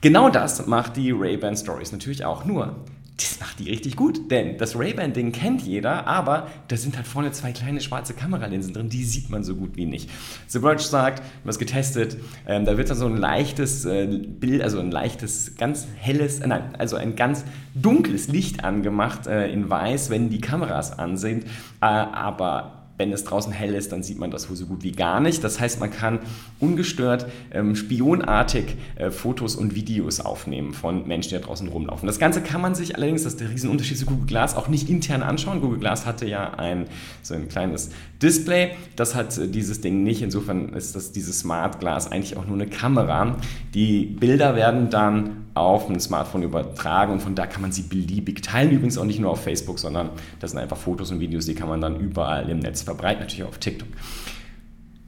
genau 0.01 0.29
das 0.29 0.67
macht 0.67 0.97
die 0.97 1.09
Ray-Ban 1.11 1.57
Stories 1.57 1.91
natürlich 1.91 2.23
auch. 2.23 2.45
Nur, 2.45 2.75
das 3.17 3.39
macht 3.39 3.59
die 3.59 3.69
richtig 3.69 3.95
gut, 3.95 4.29
denn 4.29 4.57
das 4.57 4.77
Ray-Ban-Ding 4.77 5.31
kennt 5.31 5.61
jeder, 5.61 6.05
aber 6.05 6.47
da 6.67 6.75
sind 6.75 6.97
halt 6.97 7.07
vorne 7.07 7.31
zwei 7.31 7.53
kleine 7.53 7.79
schwarze 7.79 8.13
Kameralinsen 8.13 8.73
drin, 8.73 8.89
die 8.89 9.05
sieht 9.05 9.29
man 9.29 9.43
so 9.43 9.55
gut 9.55 9.77
wie 9.77 9.85
nicht. 9.85 10.09
The 10.47 10.59
Verge 10.59 10.83
sagt, 10.83 11.23
wir 11.43 11.49
es 11.49 11.57
getestet, 11.57 12.17
ähm, 12.45 12.65
da 12.65 12.77
wird 12.77 12.89
dann 12.89 12.97
so 12.97 13.05
ein 13.05 13.15
leichtes 13.15 13.85
äh, 13.85 14.07
Bild, 14.07 14.61
also 14.61 14.79
ein 14.79 14.91
leichtes, 14.91 15.55
ganz 15.57 15.87
helles, 15.97 16.41
äh, 16.41 16.47
nein, 16.47 16.75
also 16.77 16.97
ein 16.97 17.15
ganz 17.15 17.45
dunkles 17.73 18.27
Licht 18.27 18.65
angemacht 18.65 19.27
äh, 19.27 19.47
in 19.47 19.69
weiß, 19.69 20.09
wenn 20.09 20.29
die 20.29 20.41
Kameras 20.41 20.97
an 20.99 21.15
sind, 21.15 21.45
äh, 21.45 21.85
aber 21.85 22.84
wenn 22.97 23.11
es 23.11 23.23
draußen 23.23 23.51
hell 23.51 23.75
ist, 23.75 23.91
dann 23.91 24.03
sieht 24.03 24.17
man 24.17 24.31
das 24.31 24.49
wohl 24.49 24.55
so 24.55 24.65
gut 24.65 24.83
wie 24.83 24.91
gar 24.91 25.19
nicht. 25.19 25.43
Das 25.43 25.59
heißt, 25.59 25.79
man 25.79 25.91
kann 25.91 26.19
ungestört 26.59 27.27
ähm, 27.51 27.75
spionartig 27.75 28.75
äh, 28.95 29.11
Fotos 29.11 29.55
und 29.55 29.75
Videos 29.75 30.19
aufnehmen 30.19 30.73
von 30.73 31.07
Menschen, 31.07 31.29
die 31.29 31.35
da 31.35 31.41
draußen 31.41 31.67
rumlaufen. 31.67 32.07
Das 32.07 32.19
Ganze 32.19 32.41
kann 32.41 32.61
man 32.61 32.75
sich 32.75 32.95
allerdings, 32.95 33.23
das 33.23 33.33
ist 33.33 33.41
der 33.41 33.49
Riesenunterschied 33.49 33.97
zu 33.97 34.05
Google 34.05 34.27
Glass, 34.27 34.55
auch 34.55 34.67
nicht 34.67 34.89
intern 34.89 35.23
anschauen. 35.23 35.61
Google 35.61 35.79
Glass 35.79 36.05
hatte 36.05 36.25
ja 36.25 36.53
ein, 36.53 36.87
so 37.21 37.33
ein 37.33 37.49
kleines 37.49 37.89
Display. 38.21 38.71
Das 38.95 39.15
hat 39.15 39.37
äh, 39.37 39.47
dieses 39.47 39.81
Ding 39.81 40.03
nicht. 40.03 40.21
Insofern 40.21 40.69
ist 40.69 40.95
das 40.95 41.11
dieses 41.11 41.39
Smart 41.39 41.79
Glass 41.79 42.11
eigentlich 42.11 42.37
auch 42.37 42.45
nur 42.45 42.55
eine 42.55 42.67
Kamera. 42.67 43.35
Die 43.73 44.05
Bilder 44.05 44.55
werden 44.55 44.89
dann 44.89 45.45
auf 45.55 45.89
ein 45.89 45.99
Smartphone 46.01 46.43
übertragen 46.43 47.13
und 47.13 47.21
von 47.21 47.33
da 47.33 47.47
kann 47.47 47.61
man 47.61 47.71
sie 47.71 47.83
beliebig 47.83 48.43
teilen. 48.43 48.71
Übrigens 48.71 48.97
auch 48.97 49.05
nicht 49.05 49.19
nur 49.19 49.31
auf 49.31 49.41
Facebook, 49.41 49.79
sondern 49.79 50.09
das 50.41 50.51
sind 50.51 50.59
einfach 50.59 50.75
Fotos 50.75 51.11
und 51.11 51.21
Videos, 51.21 51.45
die 51.45 51.55
kann 51.55 51.69
man 51.69 51.79
dann 51.79 51.97
überall 51.99 52.49
im 52.49 52.59
Netz 52.59 52.84
verbreiten, 52.85 53.21
natürlich 53.21 53.43
auch 53.43 53.49
auf 53.49 53.59
TikTok. 53.59 53.87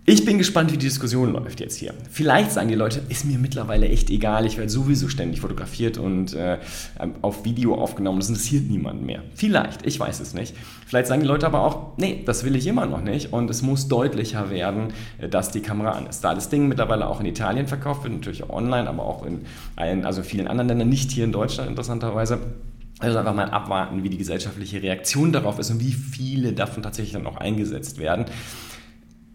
Ich 0.10 0.24
bin 0.24 0.38
gespannt, 0.38 0.72
wie 0.72 0.78
die 0.78 0.86
Diskussion 0.86 1.34
läuft 1.34 1.60
jetzt 1.60 1.76
hier. 1.76 1.94
Vielleicht 2.10 2.54
sagen 2.54 2.70
die 2.70 2.76
Leute, 2.76 3.02
ist 3.10 3.26
mir 3.26 3.38
mittlerweile 3.38 3.90
echt 3.90 4.10
egal, 4.10 4.46
ich 4.46 4.58
werde 4.58 4.70
sowieso 4.70 5.10
ständig 5.10 5.42
fotografiert 5.42 5.98
und 5.98 6.34
äh, 6.34 6.60
auf 7.22 7.44
Video 7.44 7.76
aufgenommen, 7.76 8.20
das 8.20 8.30
interessiert 8.30 8.70
niemanden 8.70 9.06
mehr. 9.06 9.22
Vielleicht, 9.36 9.86
ich 9.86 10.00
weiß 10.00 10.22
es 10.22 10.34
nicht. 10.34 10.56
Vielleicht 10.86 11.08
sagen 11.08 11.20
die 11.20 11.28
Leute 11.28 11.46
aber 11.46 11.60
auch, 11.60 11.98
nee, 11.98 12.24
das 12.26 12.46
will 12.46 12.56
ich 12.56 12.68
immer 12.68 12.86
noch 12.86 13.02
nicht 13.02 13.34
und 13.34 13.50
es 13.50 13.62
muss 13.62 13.90
deutlicher 13.90 14.50
werden, 14.50 14.94
äh, 15.18 15.28
dass 15.28 15.52
die 15.52 15.60
Kamera 15.60 15.92
an 15.92 16.08
ist. 16.08 16.22
Da 16.22 16.34
das 16.34 16.48
Ding 16.48 16.70
mittlerweile 16.70 17.10
auch 17.10 17.20
in 17.20 17.26
Italien 17.26 17.68
verkauft 17.68 18.06
wird, 18.06 18.14
natürlich 18.14 18.46
auch 18.46 18.52
online, 18.52 18.88
aber 18.88 19.04
auch 19.04 19.26
in 19.26 19.42
allen, 19.76 20.06
also 20.06 20.24
vielen 20.24 20.48
anderen 20.48 20.70
Ländern, 20.70 20.88
nicht 20.88 21.12
hier 21.12 21.26
in 21.26 21.34
Deutschland 21.34 21.70
interessanterweise. 21.70 22.40
Also 23.00 23.20
einfach 23.20 23.36
mal 23.36 23.50
abwarten, 23.50 24.04
wie 24.04 24.10
die 24.10 24.18
gesellschaftliche 24.18 24.82
Reaktion 24.82 25.32
darauf 25.32 25.60
ist 25.60 25.70
und 25.70 25.80
wie 25.80 25.92
viele 25.92 26.54
davon 26.54 26.82
tatsächlich 26.82 27.14
dann 27.14 27.28
auch 27.28 27.38
eingesetzt 27.38 28.00
werden. 28.00 28.26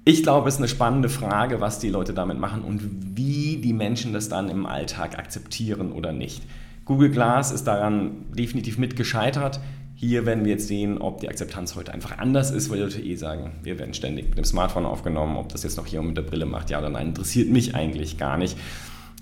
Ich 0.05 0.25
glaube, 0.25 0.49
es 0.49 0.55
ist 0.55 0.61
eine 0.61 0.69
spannende 0.69 1.09
Frage, 1.09 1.61
was 1.61 1.79
die 1.79 1.89
Leute 1.89 2.13
damit 2.13 2.39
machen 2.39 2.63
und 2.63 3.17
wie 3.17 3.59
die 3.59 3.73
Menschen 3.73 4.13
das 4.13 4.29
dann 4.29 4.49
im 4.49 4.67
Alltag 4.67 5.17
akzeptieren 5.17 5.93
oder 5.93 6.13
nicht. 6.13 6.43
Google 6.85 7.11
Glass 7.11 7.53
ist 7.53 7.69
daran 7.69 8.25
definitiv 8.37 8.79
mit 8.79 8.97
gescheitert. 8.97 9.61
Hier 9.95 10.27
werden 10.27 10.45
wir 10.45 10.51
jetzt 10.51 10.67
sehen, 10.67 10.99
ob 10.99 11.21
die 11.21 11.29
Akzeptanz 11.29 11.77
heute 11.77 11.95
einfach 11.95 12.19
anders 12.19 12.51
ist, 12.51 12.69
weil 12.69 12.79
die 12.79 12.83
Leute 12.83 13.01
eh 13.01 13.15
sagen, 13.15 13.53
wir 13.63 13.79
werden 13.79 13.95
ständig 13.95 14.29
mit 14.29 14.39
dem 14.39 14.45
Smartphone 14.45 14.87
aufgenommen, 14.87 15.37
ob 15.37 15.51
das 15.51 15.63
jetzt 15.63 15.77
noch 15.77 15.87
hier 15.87 16.03
mit 16.03 16.17
der 16.17 16.23
Brille 16.23 16.47
macht, 16.47 16.71
ja 16.71 16.81
oder 16.81 16.91
nein, 16.91 17.09
interessiert 17.09 17.51
mich 17.51 17.77
eigentlich 17.77 18.19
gar 18.19 18.37
nicht. 18.37 18.59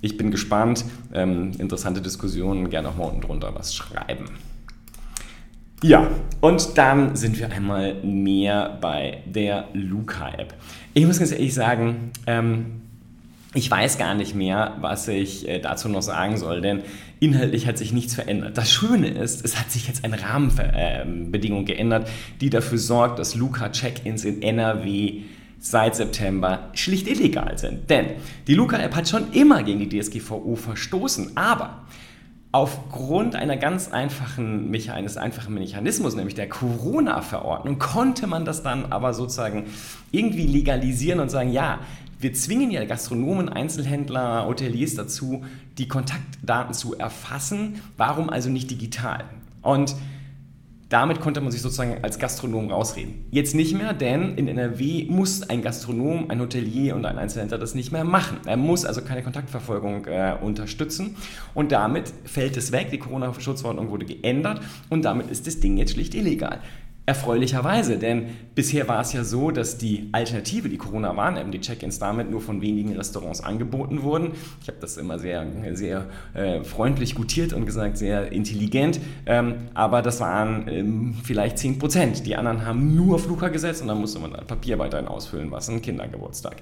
Ich 0.01 0.17
bin 0.17 0.31
gespannt. 0.31 0.83
Ähm, 1.13 1.51
interessante 1.59 2.01
Diskussionen, 2.01 2.69
gerne 2.69 2.89
auch 2.89 2.97
mal 2.97 3.05
unten 3.05 3.21
drunter 3.21 3.53
was 3.53 3.75
schreiben. 3.75 4.25
Ja, 5.83 6.07
und 6.41 6.77
dann 6.77 7.15
sind 7.15 7.39
wir 7.39 7.51
einmal 7.51 7.95
mehr 8.03 8.77
bei 8.81 9.23
der 9.25 9.67
Luca-App. 9.73 10.53
Ich 10.93 11.05
muss 11.05 11.17
ganz 11.17 11.31
ehrlich 11.31 11.53
sagen, 11.53 12.11
ähm, 12.27 12.81
ich 13.53 13.69
weiß 13.69 13.97
gar 13.97 14.13
nicht 14.13 14.35
mehr, 14.35 14.77
was 14.79 15.07
ich 15.07 15.47
äh, 15.47 15.59
dazu 15.59 15.89
noch 15.89 16.03
sagen 16.03 16.37
soll, 16.37 16.61
denn 16.61 16.83
inhaltlich 17.19 17.67
hat 17.67 17.77
sich 17.77 17.93
nichts 17.93 18.13
verändert. 18.15 18.57
Das 18.57 18.71
Schöne 18.71 19.09
ist, 19.09 19.43
es 19.43 19.59
hat 19.59 19.71
sich 19.71 19.87
jetzt 19.87 20.05
eine 20.05 20.21
Rahmenbedingung 20.21 21.65
geändert, 21.65 22.07
die 22.41 22.49
dafür 22.49 22.77
sorgt, 22.77 23.19
dass 23.19 23.35
Luca-Check-ins 23.35 24.23
in 24.23 24.41
NRW 24.41 25.21
seit 25.61 25.95
September 25.95 26.71
schlicht 26.73 27.07
illegal 27.07 27.57
sind. 27.57 27.89
Denn 27.89 28.07
die 28.47 28.55
Luca-App 28.55 28.95
hat 28.95 29.07
schon 29.07 29.31
immer 29.31 29.63
gegen 29.63 29.87
die 29.87 29.99
DSGVO 29.99 30.55
verstoßen, 30.55 31.37
aber 31.37 31.85
Aufgrund 32.53 33.33
einer 33.33 33.55
ganz 33.55 33.87
einfachen, 33.93 34.75
eines 34.89 35.15
einfachen 35.15 35.53
Mechanismus, 35.53 36.15
nämlich 36.17 36.35
der 36.35 36.49
Corona-Verordnung, 36.49 37.79
konnte 37.79 38.27
man 38.27 38.43
das 38.43 38.61
dann 38.61 38.91
aber 38.91 39.13
sozusagen 39.13 39.67
irgendwie 40.11 40.47
legalisieren 40.47 41.21
und 41.21 41.31
sagen, 41.31 41.53
ja, 41.53 41.79
wir 42.19 42.33
zwingen 42.33 42.69
ja 42.69 42.83
Gastronomen, 42.83 43.47
Einzelhändler, 43.47 44.45
Hoteliers 44.47 44.95
dazu, 44.95 45.45
die 45.77 45.87
Kontaktdaten 45.87 46.73
zu 46.73 46.97
erfassen. 46.97 47.81
Warum 47.95 48.29
also 48.29 48.49
nicht 48.49 48.69
digital? 48.69 49.23
Und 49.61 49.95
damit 50.91 51.21
konnte 51.21 51.39
man 51.39 51.51
sich 51.51 51.61
sozusagen 51.61 52.03
als 52.03 52.19
Gastronom 52.19 52.69
rausreden. 52.69 53.25
Jetzt 53.31 53.55
nicht 53.55 53.73
mehr, 53.73 53.93
denn 53.93 54.35
in 54.35 54.49
NRW 54.49 55.05
muss 55.09 55.41
ein 55.49 55.61
Gastronom, 55.61 56.29
ein 56.29 56.41
Hotelier 56.41 56.97
und 56.97 57.05
ein 57.05 57.17
Einzelhändler 57.17 57.57
das 57.57 57.75
nicht 57.75 57.93
mehr 57.93 58.03
machen. 58.03 58.39
Er 58.45 58.57
muss 58.57 58.83
also 58.83 59.01
keine 59.01 59.23
Kontaktverfolgung 59.23 60.05
äh, 60.07 60.35
unterstützen 60.41 61.15
und 61.53 61.71
damit 61.71 62.11
fällt 62.25 62.57
es 62.57 62.73
weg. 62.73 62.89
Die 62.91 62.97
Corona-Schutzverordnung 62.97 63.89
wurde 63.89 64.05
geändert 64.05 64.59
und 64.89 65.05
damit 65.05 65.31
ist 65.31 65.47
das 65.47 65.61
Ding 65.61 65.77
jetzt 65.77 65.93
schlicht 65.93 66.13
illegal. 66.13 66.59
Erfreulicherweise, 67.07 67.97
denn 67.97 68.27
bisher 68.53 68.87
war 68.87 69.01
es 69.01 69.11
ja 69.11 69.23
so, 69.23 69.49
dass 69.49 69.79
die 69.79 70.09
Alternative, 70.11 70.69
die 70.69 70.77
Corona-Warn-App, 70.77 71.51
die 71.51 71.59
Check-ins 71.59 71.97
damit 71.97 72.29
nur 72.29 72.41
von 72.41 72.61
wenigen 72.61 72.95
Restaurants 72.95 73.41
angeboten 73.41 74.03
wurden. 74.03 74.33
Ich 74.61 74.67
habe 74.67 74.77
das 74.79 74.97
immer 74.97 75.17
sehr, 75.17 75.47
sehr 75.73 76.05
äh, 76.35 76.63
freundlich 76.63 77.15
gutiert 77.15 77.53
und 77.53 77.65
gesagt, 77.65 77.97
sehr 77.97 78.31
intelligent, 78.31 78.99
ähm, 79.25 79.55
aber 79.73 80.03
das 80.03 80.19
waren 80.19 80.67
ähm, 80.67 81.15
vielleicht 81.23 81.57
10 81.57 81.79
Prozent. 81.79 82.27
Die 82.27 82.35
anderen 82.35 82.67
haben 82.67 82.95
nur 82.95 83.17
Flucher 83.17 83.49
gesetzt 83.49 83.81
und 83.81 83.87
dann 83.87 83.99
musste 83.99 84.19
man 84.19 84.33
Papier 84.45 84.77
weiterhin 84.77 85.07
ausfüllen, 85.07 85.49
was 85.49 85.69
ein 85.69 85.81
Kindergeburtstag. 85.81 86.57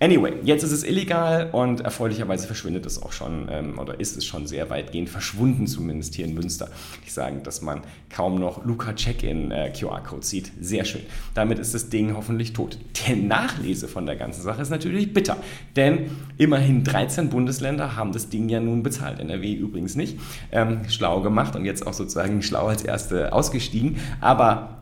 Anyway, 0.00 0.34
jetzt 0.44 0.62
ist 0.62 0.70
es 0.70 0.84
illegal 0.84 1.50
und 1.50 1.80
erfreulicherweise 1.80 2.46
verschwindet 2.46 2.86
es 2.86 3.02
auch 3.02 3.10
schon 3.10 3.48
ähm, 3.50 3.80
oder 3.80 3.98
ist 3.98 4.16
es 4.16 4.24
schon 4.24 4.46
sehr 4.46 4.70
weitgehend 4.70 5.08
verschwunden, 5.08 5.66
zumindest 5.66 6.14
hier 6.14 6.24
in 6.24 6.34
Münster. 6.34 6.68
Ich 7.04 7.12
sage, 7.12 7.38
dass 7.38 7.62
man 7.62 7.82
kaum 8.08 8.38
noch 8.38 8.64
Luca 8.64 8.92
Check-in 8.92 9.50
äh, 9.50 9.72
QR-Code 9.76 10.24
sieht. 10.24 10.52
Sehr 10.60 10.84
schön. 10.84 11.02
Damit 11.34 11.58
ist 11.58 11.74
das 11.74 11.88
Ding 11.88 12.14
hoffentlich 12.14 12.52
tot. 12.52 12.78
Der 13.08 13.16
Nachlese 13.16 13.88
von 13.88 14.06
der 14.06 14.14
ganzen 14.14 14.42
Sache 14.42 14.62
ist 14.62 14.70
natürlich 14.70 15.12
bitter, 15.12 15.36
denn 15.74 16.10
immerhin 16.36 16.84
13 16.84 17.28
Bundesländer 17.28 17.96
haben 17.96 18.12
das 18.12 18.28
Ding 18.28 18.48
ja 18.48 18.60
nun 18.60 18.84
bezahlt. 18.84 19.18
NRW 19.18 19.52
übrigens 19.52 19.96
nicht. 19.96 20.20
Ähm, 20.52 20.82
schlau 20.88 21.22
gemacht 21.22 21.56
und 21.56 21.64
jetzt 21.64 21.84
auch 21.84 21.92
sozusagen 21.92 22.40
schlau 22.42 22.68
als 22.68 22.84
Erste 22.84 23.32
ausgestiegen. 23.32 23.96
Aber 24.20 24.78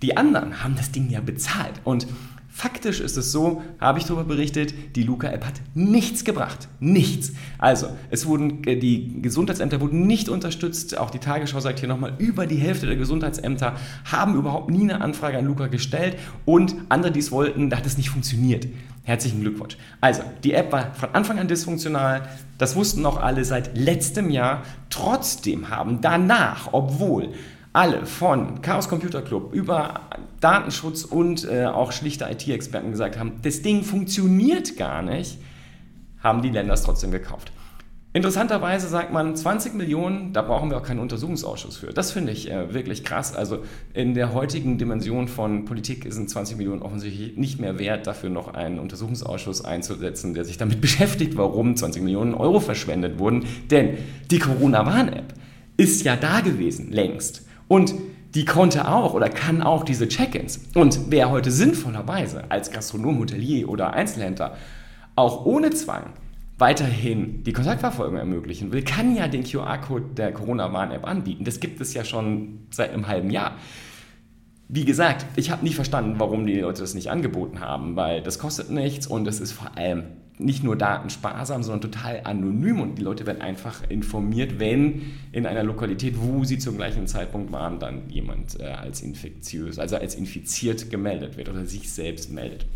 die 0.00 0.16
anderen 0.16 0.62
haben 0.62 0.76
das 0.76 0.92
Ding 0.92 1.10
ja 1.10 1.20
bezahlt 1.20 1.80
und 1.82 2.06
Faktisch 2.56 3.00
ist 3.00 3.16
es 3.16 3.32
so, 3.32 3.62
habe 3.80 3.98
ich 3.98 4.04
darüber 4.04 4.22
berichtet, 4.22 4.74
die 4.94 5.02
Luca-App 5.02 5.44
hat 5.44 5.54
nichts 5.74 6.22
gebracht. 6.24 6.68
Nichts. 6.78 7.32
Also, 7.58 7.88
es 8.10 8.26
wurden, 8.26 8.62
äh, 8.62 8.76
die 8.76 9.20
Gesundheitsämter 9.20 9.80
wurden 9.80 10.06
nicht 10.06 10.28
unterstützt. 10.28 10.96
Auch 10.96 11.10
die 11.10 11.18
Tagesschau 11.18 11.58
sagt 11.58 11.80
hier 11.80 11.88
nochmal, 11.88 12.12
über 12.18 12.46
die 12.46 12.54
Hälfte 12.54 12.86
der 12.86 12.94
Gesundheitsämter 12.94 13.74
haben 14.04 14.36
überhaupt 14.36 14.70
nie 14.70 14.82
eine 14.82 15.00
Anfrage 15.00 15.36
an 15.36 15.46
Luca 15.46 15.66
gestellt. 15.66 16.16
Und 16.44 16.76
andere, 16.90 17.10
die 17.10 17.18
es 17.18 17.32
wollten, 17.32 17.70
da 17.70 17.78
hat 17.78 17.86
es 17.86 17.96
nicht 17.96 18.10
funktioniert. 18.10 18.68
Herzlichen 19.02 19.40
Glückwunsch. 19.40 19.76
Also, 20.00 20.22
die 20.44 20.52
App 20.52 20.70
war 20.70 20.94
von 20.94 21.08
Anfang 21.12 21.40
an 21.40 21.48
dysfunktional. 21.48 22.28
Das 22.56 22.76
wussten 22.76 23.04
auch 23.04 23.20
alle 23.20 23.44
seit 23.44 23.76
letztem 23.76 24.30
Jahr. 24.30 24.62
Trotzdem 24.90 25.70
haben 25.70 26.00
danach, 26.00 26.68
obwohl 26.70 27.30
alle 27.72 28.06
von 28.06 28.62
Chaos 28.62 28.88
Computer 28.88 29.20
Club 29.20 29.52
über 29.52 30.02
Datenschutz 30.44 31.04
und 31.04 31.48
äh, 31.50 31.64
auch 31.64 31.90
schlichte 31.90 32.26
IT-Experten 32.30 32.90
gesagt 32.90 33.18
haben, 33.18 33.40
das 33.42 33.62
Ding 33.62 33.82
funktioniert 33.82 34.76
gar 34.76 35.00
nicht, 35.00 35.38
haben 36.22 36.42
die 36.42 36.50
Länder 36.50 36.74
es 36.74 36.82
trotzdem 36.82 37.10
gekauft. 37.10 37.50
Interessanterweise 38.12 38.86
sagt 38.86 39.12
man 39.12 39.34
20 39.34 39.74
Millionen, 39.74 40.32
da 40.34 40.42
brauchen 40.42 40.70
wir 40.70 40.76
auch 40.76 40.82
keinen 40.84 41.00
Untersuchungsausschuss 41.00 41.78
für. 41.78 41.88
Das 41.88 42.12
finde 42.12 42.30
ich 42.30 42.48
äh, 42.48 42.72
wirklich 42.72 43.04
krass. 43.04 43.34
Also 43.34 43.64
in 43.92 44.14
der 44.14 44.34
heutigen 44.34 44.76
Dimension 44.78 45.28
von 45.28 45.64
Politik 45.64 46.06
sind 46.10 46.28
20 46.28 46.58
Millionen 46.58 46.82
offensichtlich 46.82 47.36
nicht 47.36 47.58
mehr 47.58 47.78
wert, 47.78 48.06
dafür 48.06 48.28
noch 48.28 48.54
einen 48.54 48.78
Untersuchungsausschuss 48.78 49.64
einzusetzen, 49.64 50.34
der 50.34 50.44
sich 50.44 50.58
damit 50.58 50.80
beschäftigt, 50.82 51.36
warum 51.38 51.74
20 51.74 52.02
Millionen 52.02 52.34
Euro 52.34 52.60
verschwendet 52.60 53.18
wurden. 53.18 53.46
Denn 53.70 53.96
die 54.30 54.38
Corona-Warn-App 54.38 55.34
ist 55.78 56.04
ja 56.04 56.14
da 56.14 56.40
gewesen, 56.40 56.92
längst. 56.92 57.46
Und 57.66 57.94
die 58.34 58.44
konnte 58.44 58.88
auch 58.88 59.14
oder 59.14 59.28
kann 59.28 59.62
auch 59.62 59.84
diese 59.84 60.08
Check-ins. 60.08 60.60
Und 60.74 61.10
wer 61.10 61.30
heute 61.30 61.50
sinnvollerweise 61.50 62.50
als 62.50 62.70
Gastronom, 62.70 63.20
Hotelier 63.20 63.68
oder 63.68 63.92
Einzelhändler 63.92 64.56
auch 65.16 65.44
ohne 65.44 65.70
Zwang 65.70 66.14
weiterhin 66.58 67.42
die 67.44 67.52
Kontaktverfolgung 67.52 68.16
ermöglichen 68.16 68.72
will, 68.72 68.82
kann 68.82 69.14
ja 69.14 69.28
den 69.28 69.44
QR-Code 69.44 70.14
der 70.16 70.32
Corona-Warn-App 70.32 71.06
anbieten. 71.06 71.44
Das 71.44 71.60
gibt 71.60 71.80
es 71.80 71.94
ja 71.94 72.04
schon 72.04 72.66
seit 72.70 72.92
einem 72.92 73.06
halben 73.06 73.30
Jahr. 73.30 73.56
Wie 74.68 74.84
gesagt, 74.84 75.26
ich 75.36 75.50
habe 75.50 75.64
nie 75.64 75.72
verstanden, 75.72 76.14
warum 76.18 76.46
die 76.46 76.60
Leute 76.60 76.80
das 76.80 76.94
nicht 76.94 77.10
angeboten 77.10 77.60
haben, 77.60 77.96
weil 77.96 78.22
das 78.22 78.38
kostet 78.38 78.70
nichts 78.70 79.06
und 79.06 79.26
es 79.28 79.40
ist 79.40 79.52
vor 79.52 79.76
allem 79.76 80.04
nicht 80.38 80.64
nur 80.64 80.76
datensparsam, 80.76 81.62
sondern 81.62 81.92
total 81.92 82.22
anonym 82.24 82.80
und 82.80 82.96
die 82.96 83.02
Leute 83.02 83.24
werden 83.26 83.40
einfach 83.40 83.88
informiert, 83.88 84.58
wenn 84.58 85.02
in 85.30 85.46
einer 85.46 85.62
Lokalität, 85.62 86.16
wo 86.18 86.42
sie 86.44 86.58
zum 86.58 86.76
gleichen 86.76 87.06
Zeitpunkt 87.06 87.52
waren, 87.52 87.78
dann 87.78 88.10
jemand 88.10 88.58
äh, 88.58 88.64
als 88.64 89.00
infektiös, 89.00 89.78
also 89.78 89.96
als 89.96 90.16
infiziert 90.16 90.90
gemeldet 90.90 91.36
wird 91.36 91.48
oder 91.48 91.64
sich 91.66 91.92
selbst 91.92 92.32
meldet. 92.32 92.66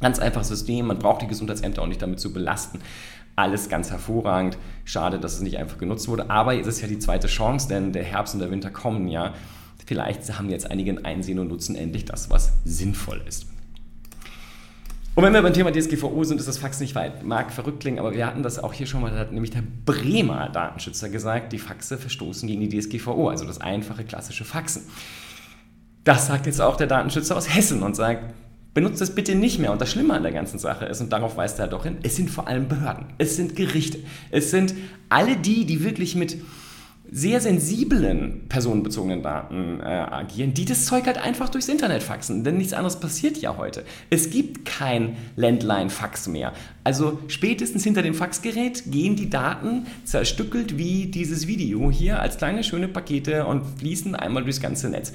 Ganz 0.00 0.18
einfaches 0.18 0.48
System, 0.48 0.86
man 0.86 0.98
braucht 0.98 1.22
die 1.22 1.26
Gesundheitsämter 1.26 1.82
auch 1.82 1.86
nicht 1.86 2.02
damit 2.02 2.20
zu 2.20 2.32
belasten. 2.32 2.80
Alles 3.36 3.68
ganz 3.68 3.90
hervorragend. 3.90 4.58
Schade, 4.84 5.18
dass 5.18 5.34
es 5.34 5.40
nicht 5.40 5.58
einfach 5.58 5.78
genutzt 5.78 6.08
wurde. 6.08 6.28
Aber 6.28 6.52
jetzt 6.52 6.66
ist 6.66 6.80
ja 6.80 6.88
die 6.88 6.98
zweite 6.98 7.26
Chance, 7.26 7.68
denn 7.68 7.92
der 7.92 8.04
Herbst 8.04 8.34
und 8.34 8.40
der 8.40 8.50
Winter 8.50 8.70
kommen 8.70 9.08
ja. 9.08 9.34
Vielleicht 9.86 10.38
haben 10.38 10.50
jetzt 10.50 10.70
einige 10.70 11.04
Einsehen 11.04 11.38
und 11.38 11.48
nutzen 11.48 11.74
endlich 11.74 12.04
das, 12.04 12.30
was 12.30 12.52
sinnvoll 12.64 13.22
ist. 13.26 13.46
Und 15.18 15.24
wenn 15.24 15.32
wir 15.32 15.42
beim 15.42 15.52
Thema 15.52 15.72
DSGVO 15.72 16.22
sind, 16.22 16.38
ist 16.38 16.46
das 16.46 16.58
Fax 16.58 16.78
nicht 16.78 16.94
weit. 16.94 17.24
Mag 17.24 17.50
verrückt 17.50 17.80
klingen, 17.80 17.98
aber 17.98 18.14
wir 18.14 18.24
hatten 18.24 18.44
das 18.44 18.62
auch 18.62 18.72
hier 18.72 18.86
schon 18.86 19.00
mal, 19.00 19.10
da 19.10 19.18
hat 19.18 19.32
nämlich 19.32 19.50
der 19.50 19.64
Bremer 19.84 20.48
Datenschützer 20.48 21.08
gesagt, 21.08 21.52
die 21.52 21.58
Faxe 21.58 21.98
verstoßen 21.98 22.46
gegen 22.46 22.60
die 22.60 22.68
DSGVO, 22.68 23.28
also 23.28 23.44
das 23.44 23.60
einfache 23.60 24.04
klassische 24.04 24.44
Faxen. 24.44 24.82
Das 26.04 26.28
sagt 26.28 26.46
jetzt 26.46 26.60
auch 26.60 26.76
der 26.76 26.86
Datenschützer 26.86 27.36
aus 27.36 27.52
Hessen 27.52 27.82
und 27.82 27.96
sagt, 27.96 28.32
benutzt 28.74 29.00
das 29.00 29.12
bitte 29.12 29.34
nicht 29.34 29.58
mehr. 29.58 29.72
Und 29.72 29.80
das 29.80 29.90
Schlimme 29.90 30.14
an 30.14 30.22
der 30.22 30.30
ganzen 30.30 30.60
Sache 30.60 30.84
ist, 30.84 31.00
und 31.00 31.12
darauf 31.12 31.36
weist 31.36 31.58
er 31.58 31.66
doch 31.66 31.82
hin, 31.82 31.96
es 32.04 32.14
sind 32.14 32.30
vor 32.30 32.46
allem 32.46 32.68
Behörden, 32.68 33.06
es 33.18 33.34
sind 33.34 33.56
Gerichte, 33.56 33.98
es 34.30 34.52
sind 34.52 34.72
alle 35.08 35.34
die, 35.34 35.64
die 35.64 35.82
wirklich 35.82 36.14
mit 36.14 36.36
sehr 37.10 37.40
sensiblen 37.40 38.42
personenbezogenen 38.48 39.22
Daten 39.22 39.80
äh, 39.80 39.84
agieren, 39.84 40.54
die 40.54 40.64
das 40.64 40.84
Zeug 40.84 41.06
halt 41.06 41.18
einfach 41.18 41.48
durchs 41.48 41.68
Internet 41.68 42.02
faxen. 42.02 42.44
Denn 42.44 42.58
nichts 42.58 42.72
anderes 42.72 43.00
passiert 43.00 43.38
ja 43.38 43.56
heute. 43.56 43.84
Es 44.10 44.30
gibt 44.30 44.64
kein 44.64 45.16
Landline-Fax 45.36 46.28
mehr. 46.28 46.52
Also 46.84 47.18
spätestens 47.28 47.84
hinter 47.84 48.02
dem 48.02 48.14
Faxgerät 48.14 48.84
gehen 48.86 49.16
die 49.16 49.30
Daten 49.30 49.86
zerstückelt 50.04 50.76
wie 50.76 51.06
dieses 51.06 51.46
Video 51.46 51.90
hier 51.90 52.20
als 52.20 52.36
kleine 52.36 52.62
schöne 52.62 52.88
Pakete 52.88 53.46
und 53.46 53.62
fließen 53.78 54.14
einmal 54.14 54.44
durchs 54.44 54.60
ganze 54.60 54.90
Netz. 54.90 55.12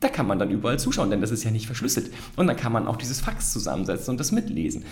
Da 0.00 0.08
kann 0.08 0.26
man 0.26 0.38
dann 0.38 0.50
überall 0.50 0.78
zuschauen, 0.78 1.10
denn 1.10 1.20
das 1.20 1.30
ist 1.30 1.44
ja 1.44 1.50
nicht 1.50 1.66
verschlüsselt. 1.66 2.10
Und 2.36 2.46
dann 2.46 2.56
kann 2.56 2.72
man 2.72 2.86
auch 2.86 2.96
dieses 2.96 3.20
Fax 3.20 3.52
zusammensetzen 3.52 4.10
und 4.12 4.20
das 4.20 4.32
mitlesen. 4.32 4.84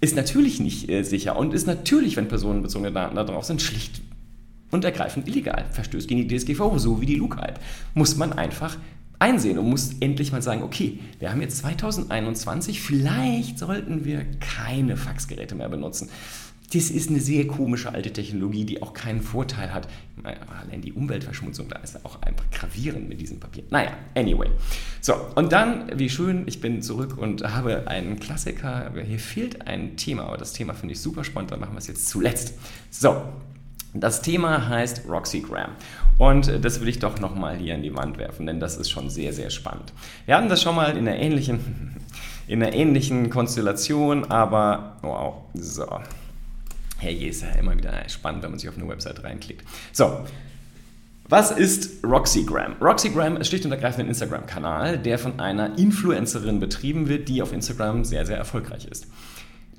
Ist 0.00 0.14
natürlich 0.14 0.60
nicht 0.60 0.90
äh, 0.90 1.02
sicher 1.02 1.36
und 1.36 1.54
ist 1.54 1.66
natürlich, 1.66 2.16
wenn 2.16 2.28
personenbezogene 2.28 2.92
Daten 2.92 3.16
da 3.16 3.24
drauf 3.24 3.44
sind, 3.44 3.62
schlicht 3.62 4.02
und 4.70 4.84
ergreifend 4.84 5.28
illegal. 5.28 5.66
Verstößt 5.70 6.08
gegen 6.08 6.26
die 6.26 6.36
DSGVO, 6.36 6.78
so 6.78 7.00
wie 7.00 7.06
die 7.06 7.16
LuCAP. 7.16 7.60
Muss 7.94 8.16
man 8.16 8.32
einfach 8.32 8.76
einsehen 9.18 9.58
und 9.58 9.68
muss 9.68 9.94
endlich 10.00 10.32
mal 10.32 10.42
sagen, 10.42 10.62
okay, 10.62 10.98
wir 11.18 11.30
haben 11.30 11.40
jetzt 11.40 11.58
2021, 11.58 12.80
vielleicht 12.80 13.58
sollten 13.58 14.04
wir 14.04 14.24
keine 14.40 14.96
Faxgeräte 14.96 15.54
mehr 15.54 15.68
benutzen. 15.68 16.10
Das 16.72 16.90
ist 16.90 17.10
eine 17.10 17.20
sehr 17.20 17.46
komische 17.46 17.94
alte 17.94 18.12
Technologie, 18.12 18.64
die 18.64 18.82
auch 18.82 18.92
keinen 18.92 19.22
Vorteil 19.22 19.72
hat. 19.72 19.86
Allein 20.24 20.80
die 20.80 20.92
Umweltverschmutzung, 20.92 21.68
da 21.68 21.78
ist 21.78 22.04
auch 22.04 22.20
einfach 22.22 22.50
gravierend 22.50 23.08
mit 23.08 23.20
diesem 23.20 23.38
Papier. 23.38 23.62
Naja, 23.70 23.92
anyway. 24.16 24.48
So, 25.00 25.14
und 25.36 25.52
dann, 25.52 25.96
wie 25.96 26.10
schön, 26.10 26.42
ich 26.46 26.60
bin 26.60 26.82
zurück 26.82 27.16
und 27.18 27.44
habe 27.44 27.86
einen 27.86 28.18
Klassiker. 28.18 28.92
Hier 29.06 29.20
fehlt 29.20 29.68
ein 29.68 29.96
Thema, 29.96 30.24
aber 30.24 30.38
das 30.38 30.54
Thema 30.54 30.74
finde 30.74 30.94
ich 30.94 31.00
super 31.00 31.22
spannend, 31.22 31.52
dann 31.52 31.60
machen 31.60 31.74
wir 31.74 31.78
es 31.78 31.86
jetzt 31.86 32.08
zuletzt. 32.08 32.54
So, 32.90 33.22
das 34.00 34.22
Thema 34.22 34.68
heißt 34.68 35.02
Roxygram. 35.08 35.70
Und 36.18 36.48
äh, 36.48 36.60
das 36.60 36.80
will 36.80 36.88
ich 36.88 36.98
doch 36.98 37.20
nochmal 37.20 37.56
hier 37.56 37.74
in 37.74 37.82
die 37.82 37.94
Wand 37.94 38.18
werfen, 38.18 38.46
denn 38.46 38.60
das 38.60 38.76
ist 38.76 38.90
schon 38.90 39.10
sehr, 39.10 39.32
sehr 39.32 39.50
spannend. 39.50 39.92
Wir 40.24 40.36
hatten 40.36 40.48
das 40.48 40.62
schon 40.62 40.74
mal 40.74 40.96
in 40.96 41.06
einer 41.08 41.16
ähnlichen, 41.16 41.96
in 42.46 42.62
einer 42.62 42.74
ähnlichen 42.74 43.30
Konstellation, 43.30 44.24
aber 44.30 44.96
wow, 45.02 45.34
so. 45.54 45.86
Hey, 46.98 47.28
ist 47.28 47.42
ja 47.42 47.50
immer 47.58 47.76
wieder 47.76 47.92
spannend, 48.08 48.42
wenn 48.42 48.50
man 48.50 48.58
sich 48.58 48.68
auf 48.70 48.78
eine 48.78 48.88
Website 48.88 49.22
reinklickt. 49.22 49.66
So, 49.92 50.24
was 51.28 51.50
ist 51.50 52.04
Roxygram? 52.04 52.76
Roxygram 52.80 53.36
ist 53.36 53.48
schlicht 53.48 53.64
und 53.66 53.72
ergreifend 53.72 54.04
ein 54.04 54.08
Instagram-Kanal, 54.08 54.98
der 54.98 55.18
von 55.18 55.40
einer 55.40 55.76
Influencerin 55.76 56.60
betrieben 56.60 57.08
wird, 57.08 57.28
die 57.28 57.42
auf 57.42 57.52
Instagram 57.52 58.04
sehr, 58.04 58.24
sehr 58.24 58.38
erfolgreich 58.38 58.86
ist. 58.86 59.08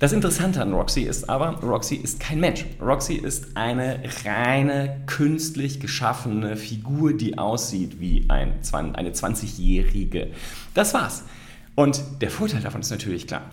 Das 0.00 0.12
Interessante 0.12 0.62
an 0.62 0.72
Roxy 0.72 1.00
ist 1.00 1.28
aber, 1.28 1.58
Roxy 1.60 1.96
ist 1.96 2.20
kein 2.20 2.38
Mensch. 2.38 2.64
Roxy 2.80 3.14
ist 3.14 3.56
eine 3.56 4.00
reine 4.24 5.00
künstlich 5.06 5.80
geschaffene 5.80 6.56
Figur, 6.56 7.14
die 7.14 7.36
aussieht 7.36 7.98
wie 7.98 8.24
ein, 8.28 8.60
eine 8.72 9.10
20-Jährige. 9.10 10.28
Das 10.74 10.94
war's. 10.94 11.24
Und 11.74 12.00
der 12.20 12.30
Vorteil 12.30 12.60
davon 12.60 12.80
ist 12.80 12.90
natürlich 12.90 13.26
klar. 13.26 13.50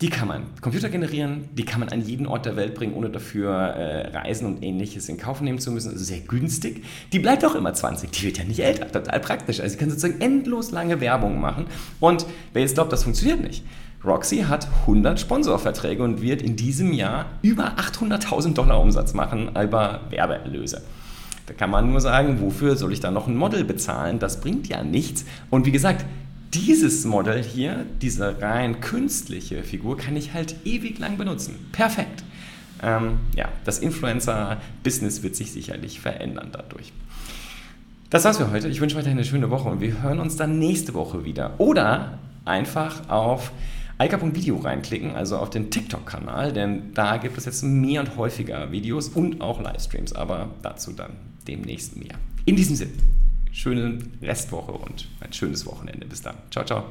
Die 0.00 0.08
kann 0.08 0.28
man 0.28 0.44
Computer 0.62 0.88
generieren, 0.88 1.48
die 1.52 1.64
kann 1.66 1.80
man 1.80 1.90
an 1.90 2.00
jeden 2.00 2.26
Ort 2.26 2.46
der 2.46 2.56
Welt 2.56 2.74
bringen, 2.74 2.94
ohne 2.94 3.10
dafür 3.10 3.50
äh, 3.50 4.16
Reisen 4.16 4.46
und 4.46 4.62
ähnliches 4.62 5.10
in 5.10 5.18
Kauf 5.18 5.42
nehmen 5.42 5.58
zu 5.58 5.70
müssen. 5.72 5.90
Also 5.90 6.02
sehr 6.02 6.20
günstig. 6.20 6.84
Die 7.12 7.18
bleibt 7.18 7.44
auch 7.44 7.54
immer 7.54 7.74
20, 7.74 8.10
die 8.10 8.22
wird 8.22 8.38
ja 8.38 8.44
nicht 8.44 8.60
älter. 8.60 8.90
Total 8.90 9.20
praktisch. 9.20 9.60
Also 9.60 9.72
sie 9.72 9.78
kann 9.78 9.90
sozusagen 9.90 10.22
endlos 10.22 10.70
lange 10.70 11.02
Werbung 11.02 11.38
machen. 11.38 11.66
Und 12.00 12.24
wer 12.54 12.62
jetzt 12.62 12.74
glaubt, 12.74 12.92
das 12.92 13.04
funktioniert 13.04 13.40
nicht, 13.40 13.62
Roxy 14.06 14.44
hat 14.48 14.68
100 14.82 15.18
Sponsorverträge 15.18 16.02
und 16.02 16.22
wird 16.22 16.40
in 16.40 16.54
diesem 16.54 16.92
Jahr 16.92 17.26
über 17.42 17.72
800.000 17.76 18.54
Dollar 18.54 18.80
Umsatz 18.80 19.14
machen 19.14 19.48
über 19.48 20.02
Werbeerlöse. 20.10 20.82
Da 21.46 21.54
kann 21.54 21.70
man 21.70 21.90
nur 21.90 22.00
sagen, 22.00 22.40
wofür 22.40 22.76
soll 22.76 22.92
ich 22.92 23.00
da 23.00 23.10
noch 23.10 23.26
ein 23.26 23.36
Model 23.36 23.64
bezahlen? 23.64 24.18
Das 24.18 24.40
bringt 24.40 24.68
ja 24.68 24.82
nichts. 24.84 25.24
Und 25.50 25.66
wie 25.66 25.72
gesagt, 25.72 26.04
dieses 26.54 27.04
Model 27.04 27.42
hier, 27.42 27.84
diese 28.00 28.40
rein 28.40 28.80
künstliche 28.80 29.62
Figur, 29.62 29.96
kann 29.96 30.16
ich 30.16 30.34
halt 30.34 30.56
ewig 30.64 30.98
lang 30.98 31.16
benutzen. 31.18 31.68
Perfekt. 31.72 32.24
Ähm, 32.82 33.18
ja, 33.34 33.48
das 33.64 33.78
Influencer-Business 33.78 35.22
wird 35.22 35.34
sich 35.34 35.52
sicherlich 35.52 36.00
verändern 36.00 36.50
dadurch. 36.52 36.92
Das 38.10 38.24
war's 38.24 38.38
für 38.38 38.50
heute. 38.50 38.68
Ich 38.68 38.80
wünsche 38.80 38.96
euch 38.96 39.06
eine 39.06 39.24
schöne 39.24 39.50
Woche 39.50 39.68
und 39.68 39.80
wir 39.80 40.02
hören 40.02 40.20
uns 40.20 40.36
dann 40.36 40.58
nächste 40.58 40.94
Woche 40.94 41.24
wieder. 41.24 41.58
Oder 41.58 42.18
einfach 42.44 43.08
auf 43.08 43.50
Alka.video 43.98 44.56
reinklicken, 44.58 45.12
also 45.12 45.38
auf 45.38 45.48
den 45.48 45.70
TikTok-Kanal, 45.70 46.52
denn 46.52 46.92
da 46.92 47.16
gibt 47.16 47.38
es 47.38 47.46
jetzt 47.46 47.62
mehr 47.62 48.00
und 48.00 48.16
häufiger 48.16 48.70
Videos 48.70 49.08
und 49.08 49.40
auch 49.40 49.60
Livestreams, 49.60 50.12
aber 50.12 50.50
dazu 50.62 50.92
dann 50.92 51.16
demnächst 51.48 51.96
mehr. 51.96 52.14
In 52.44 52.56
diesem 52.56 52.76
Sinne, 52.76 52.92
schöne 53.52 53.98
Restwoche 54.20 54.72
und 54.72 55.08
ein 55.20 55.32
schönes 55.32 55.64
Wochenende. 55.66 56.06
Bis 56.06 56.20
dann. 56.20 56.36
Ciao, 56.50 56.64
ciao. 56.64 56.84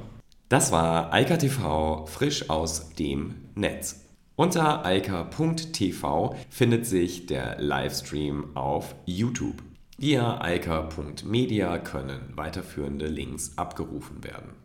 Das 0.50 0.72
war 0.72 1.14
Eika 1.14 1.38
TV 1.38 2.06
frisch 2.08 2.50
aus 2.50 2.90
dem 2.96 3.36
Netz. 3.54 4.02
Unter 4.36 4.84
eika.tv 4.84 6.36
findet 6.50 6.86
sich 6.86 7.26
der 7.26 7.62
Livestream 7.62 8.56
auf 8.56 8.96
YouTube. 9.06 9.64
Via 9.98 10.42
eika.media 10.42 11.78
können 11.78 12.20
weiterführende 12.36 13.08
Links 13.08 13.54
abgerufen 13.58 14.24
werden. 14.24 14.65